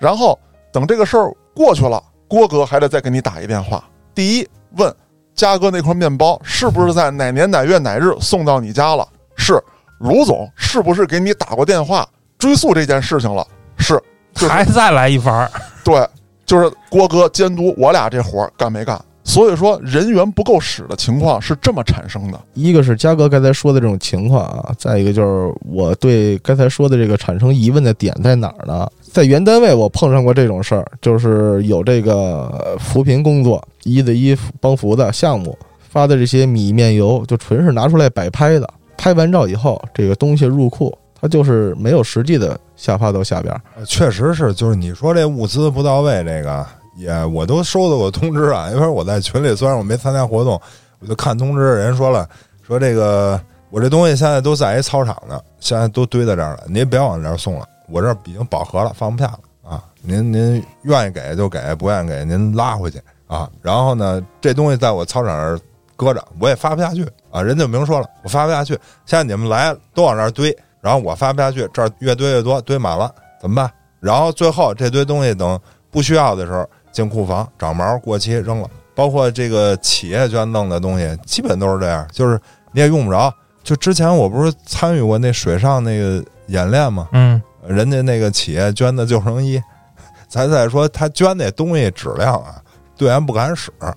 [0.00, 0.38] 然后
[0.72, 3.84] 等这个事儿过去了，郭哥还得再给你打一电话。
[4.12, 4.92] 第一，问
[5.34, 9.06] 嘉哥那块面包是不是在哪年哪月哪日送到你家了？
[9.36, 9.62] 是。
[9.98, 12.04] 卢总是不是给你打过电话
[12.36, 13.46] 追溯这件事情了？
[13.78, 14.02] 是。
[14.34, 15.50] 就是还再来一番儿，
[15.84, 16.06] 对，
[16.46, 19.00] 就是郭哥监督我俩这活儿干没干。
[19.24, 22.40] 所以说，人员不够使的情况是这么产生的。
[22.54, 28.84] 一个是嘉哥刚才说的这种情况啊，再一个就是我对刚才说的这个产生疑问的点在哪儿呢？
[29.00, 35.56] 在原单位我碰上过这种事儿，就是有这个呃扶贫工作一对一帮扶的项目
[35.88, 38.68] 发的这些米面油，就纯是拿出来摆拍的。
[38.98, 40.92] 拍完照以后，这个东西入库，
[41.22, 43.60] 它就是没有实际的下发到下边儿。
[43.86, 46.66] 确实是，就是你说这物资不到位，这个
[46.96, 48.68] 也我都收到过通知啊。
[48.74, 50.60] 因为我在群里，虽然我没参加活动，
[50.98, 52.28] 我就看通知，人说了，
[52.66, 59.84] 说这个我这东西现在都在一操场呢，现在都堆在这儿了，您别往这儿送了，我这儿已经饱和了，放不下了啊。
[60.02, 63.48] 您您愿意给就给，不愿意给您拉回去啊。
[63.62, 65.60] 然后呢，这东西在我操场上
[65.94, 67.40] 搁着，我也发不下去啊。
[67.40, 68.74] 人就明说了，我发不下去，
[69.06, 70.50] 现在你们来都往这儿堆，
[70.82, 73.10] 然后我发不下去，这儿越堆越多，堆满了
[73.40, 73.70] 怎么办？
[74.00, 75.58] 然后最后这堆东西等
[75.90, 78.68] 不需要的时候进库房长毛过期扔了。
[78.94, 82.38] 包括这个企业捐赠的东西，基本都是这样，就是
[82.72, 83.32] 你也用不着。
[83.62, 87.08] 就之前我不是参与过那水上那个演练吗？
[87.12, 89.58] 嗯，人家那个企业捐的救生衣，
[90.28, 92.60] 咱再说他捐那东西质量啊，
[92.96, 93.72] 队员不敢使。
[93.78, 93.96] 啊，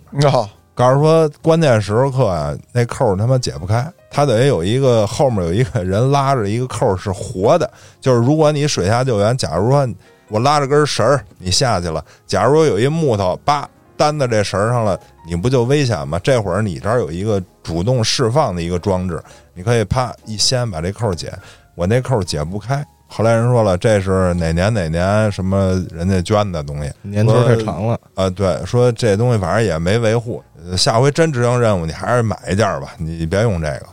[0.74, 9.88] 告诉说关键时刻啊，那扣他妈解不开，他得有一个后面有一个人拉着一个扣是活的，就是如果你水下救援，假如说
[10.30, 16.20] 我拉着根绳儿你下去了，假如说有一木头叭担在这绳儿上了，你不就危险吗？
[16.24, 19.22] 这会儿你这儿有一个主动释放的一个装置，
[19.54, 21.32] 你可以啪一掀把这扣儿解，
[21.76, 22.86] 我那扣儿解不开。
[23.08, 33.86] 后来人说了，这是哪年哪年什么人家捐的东西， 年头太长了，啊，对，说这东西反正也没维护，呃下回真执行任务，你还是买一件吧，你别用这个。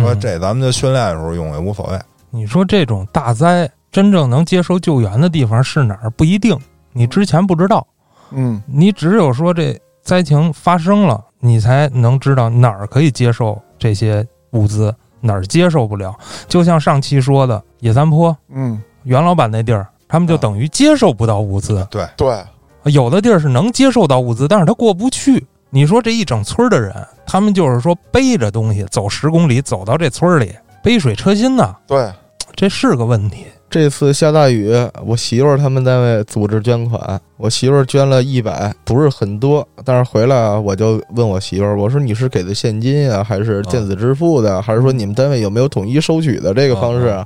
[0.00, 1.98] 啊说嗯这咱们就训练的时候用也无所谓。
[2.30, 6.10] 你说这种大灾真正能接受救援的地方是哪儿？
[6.10, 6.56] 不一定，
[6.92, 7.86] 你之前不知道，
[8.30, 16.14] 嗯你只有说这灾情发生了，你才能知道哪儿可以接受这些物资，哪儿接受不了。
[16.48, 21.86] 就像上期说的，野三坡嗯，袁老板那地儿，他们就啊等于接受不到物资。
[21.90, 22.44] 对对，
[22.84, 25.44] 有的地儿是能接受到物资，但是他过不去。
[25.72, 26.92] 你说这一整村的人，
[27.24, 30.52] 他们就是说背着东西走十公里，走到这村儿里，
[30.82, 32.10] 杯水车薪呐，对，
[32.56, 33.44] 这是个问题。
[33.70, 34.74] 这次下大雨，
[35.06, 47.24] 我媳妇儿他们单位组织捐款，我媳妇儿捐了一百，不是很多，但是回来啊，我就问我媳妇儿，我说你是给的现金啊，还是电子支付的，还是说你们单位有没有统一收取的这个方式啊？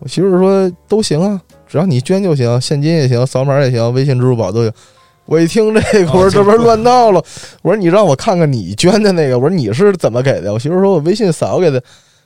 [0.00, 4.72] 我媳妇儿说都行啊，只要你捐就行，现金也行，扫码也行，微信、支付宝都行。
[5.26, 7.22] 我一听这个，我说这不是乱闹了？
[7.62, 10.52] 我说你让我看看你捐的那个，我说你是怎么给的？
[10.52, 11.82] 我媳妇儿说我微信扫给的。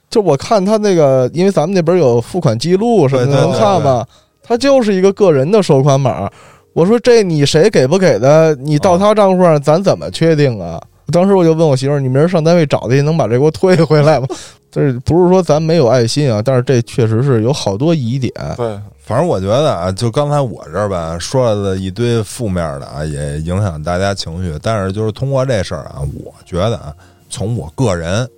[0.09, 4.05] 就我看他那个，因为咱们那边有付款记录什么的，能看吗？
[4.43, 6.29] 他就是一个个人的收款码。
[6.73, 8.55] 我说这你谁给不给的？
[8.57, 10.81] 你到他账户上，咱怎么确定啊？
[11.13, 14.27] 当时我就问我媳妇儿：“你明儿上单位找去，能把这给我退回来吗？”
[14.71, 18.33] 这不是说咱没有爱心啊，但是这确实是有好多疑点。
[18.57, 24.57] 对，反正我觉得啊，就刚才我这儿吧说了一堆负面的啊，也影响大家情绪。
[24.63, 26.95] 但是就是通过这事儿啊，我觉得啊，
[27.29, 28.29] 从我个人，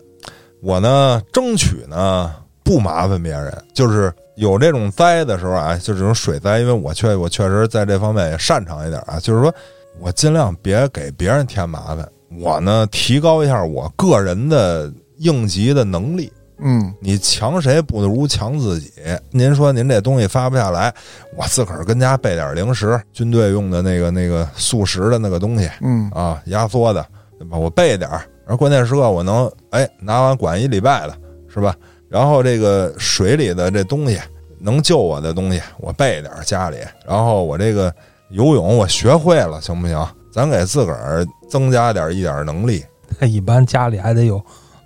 [0.63, 2.33] 我呢争取呢
[2.65, 9.55] 不麻烦别人，就是有这种灾的时候啊，就这种水灾，因为我确我确实在这方面也擅长一点啊，就是说
[10.01, 12.09] 我尽量别给别人添麻烦，
[12.41, 14.91] 我呢提高一下我个人的
[15.23, 16.33] 应急的能力。
[16.65, 18.93] 嗯，你强谁不如强自己。
[19.31, 20.95] 您说您这东西发不下来，
[21.37, 27.05] 我自个儿跟家备点零食，军队用的那个那个速食的那个东西嗯，啊，压缩的，
[27.37, 27.59] 对吧？
[27.59, 31.17] 我备点儿，然后关键时刻我能哎拿完管一礼拜的，
[31.49, 31.75] 是吧？
[32.09, 34.21] 然后这个水里的这东西
[34.61, 36.77] 能救我的东西，我备点儿家里。
[37.05, 37.93] 然后我这个
[38.31, 40.07] 游泳我学会了，行不行？
[40.33, 42.85] 咱给自个儿增加点儿一点儿能力
[43.19, 44.43] 那 一般家里还得有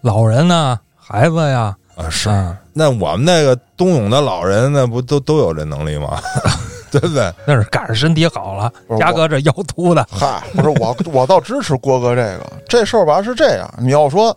[0.07, 2.09] 老人呐、孩子呀，啊！
[2.09, 6.21] 是，啊，那我们那个冬泳的老人，那不都都有这能力吗？
[6.93, 7.29] 对不对？
[7.45, 8.73] 那是赶上身体好了。
[9.01, 14.35] 嘉哥这腰突的，嗨，不是我，我倒支持郭哥这个这事儿吧，是这样，你要说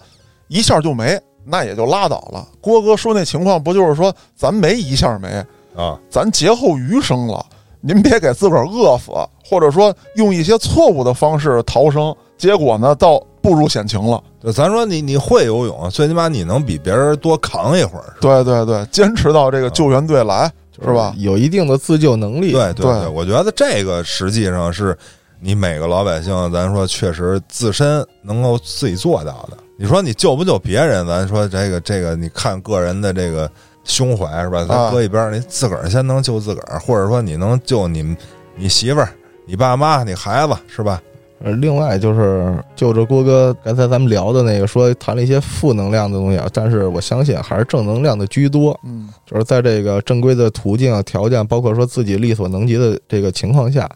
[0.48, 2.44] 一下就没，那也就拉倒了。
[2.60, 5.28] 郭哥说那情况不就是说咱没一下没，
[5.78, 7.46] 啊，咱劫后余生了，
[7.80, 9.12] 您别给自个儿饿死，
[9.48, 14.22] 或者说用一些错误的方式逃生，结果呢，倒步入险情了。
[14.44, 21.14] 就咱说你你会游泳，最起码你能比别人多扛一会儿，对对对，坚持到这个救援队来，是吧？
[21.18, 22.52] 有一定的自救能力。
[22.52, 24.98] 对对对我觉得这个实际上是
[25.42, 29.58] 你每个老百姓，咱说确实自身能够自己做到的。
[29.78, 33.50] 你说你救不救别人，咱说这个这个，你看个人的这个
[33.84, 34.66] 胸怀是吧？
[34.68, 38.16] 咱啊搁一边儿，你自个儿先能救自个儿，或者说你能救你
[38.56, 39.10] 你媳妇儿、
[39.46, 41.02] 你爸妈、你孩子是吧？
[41.42, 48.78] 呃，另外就是就着郭哥刚才咱们聊的那个，说谈了一些负能量的东西啊，但是我相信还是正能量的居多。
[48.84, 53.90] 嗯，就是在这个正规的途径、条件，包括说自己力所能及的这个情况下，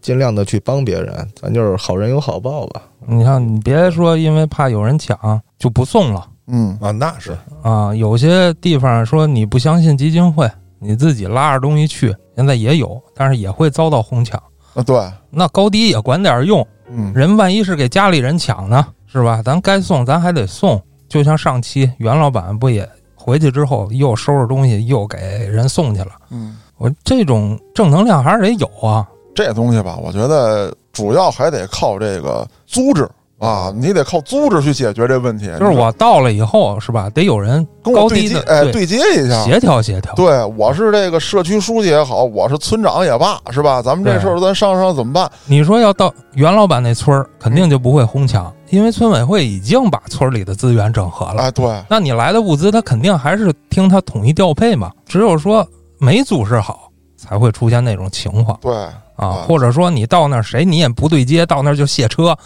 [0.00, 2.82] 尽量的去帮别人，咱就是好人有好报吧。
[3.06, 7.94] 你看，你别说因为怕有人抢就不送了嗯，啊，那是啊。
[7.94, 14.42] 有些地方说你不相信基金会，你自己拉着东西去，现在也有，但是也会遭到哄抢。
[14.74, 19.42] 啊，对，那高低也管点用，嗯，人万一是给家里人抢呢，是吧？
[19.44, 20.80] 咱该送咱还得送。
[21.08, 25.18] 就像上期袁老板不也回去之后又收拾东西又给
[25.48, 26.12] 人送去了？
[26.30, 29.08] 嗯，我这种正能量还是得有啊。
[29.34, 33.08] 这东西吧，我觉得主要还得靠这个组织
[33.40, 35.46] 啊，你得靠组织去解决这问题。
[35.58, 37.08] 就是我到了以后，是吧？
[37.10, 39.42] 得有人跟我对接，高低的哎，对接一下。
[39.44, 40.12] 协调协调。
[40.14, 43.80] 对，我是这个社区书记也好，我是村长也罢，是吧？
[43.80, 45.30] 咱们这事儿咱商量怎么办？
[45.46, 51.42] 你说要到袁老板那村儿，肯定就不会哄抢，因为村委会已经把村里的资源整合了。
[51.44, 54.92] 哎，对，那你来的物资，他肯定还是听他统一调配嘛。
[55.06, 55.66] 只有说
[55.98, 59.32] 没组织好，才会出现那种情况对，啊啊。
[59.48, 62.36] 或者说你到那儿谁你也不对接，到那儿就卸车，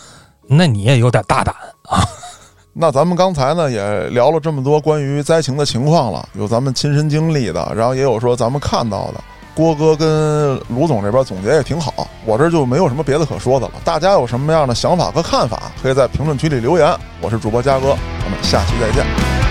[0.47, 2.03] 那你也有点大胆啊。
[2.77, 9.15] 那咱们刚才呢也聊了这么多关于灾情的情况了，有咱们亲身经历的，然后也有说咱们看到的。
[9.55, 13.75] 郭哥跟卢总这边总结也挺好，我这就没有什么别的可说的了。
[13.85, 16.93] 大家有什么样的想法和看法，可以在评论区里留言。
[17.21, 19.44] 我是主播嘉哥，咱们下期再见。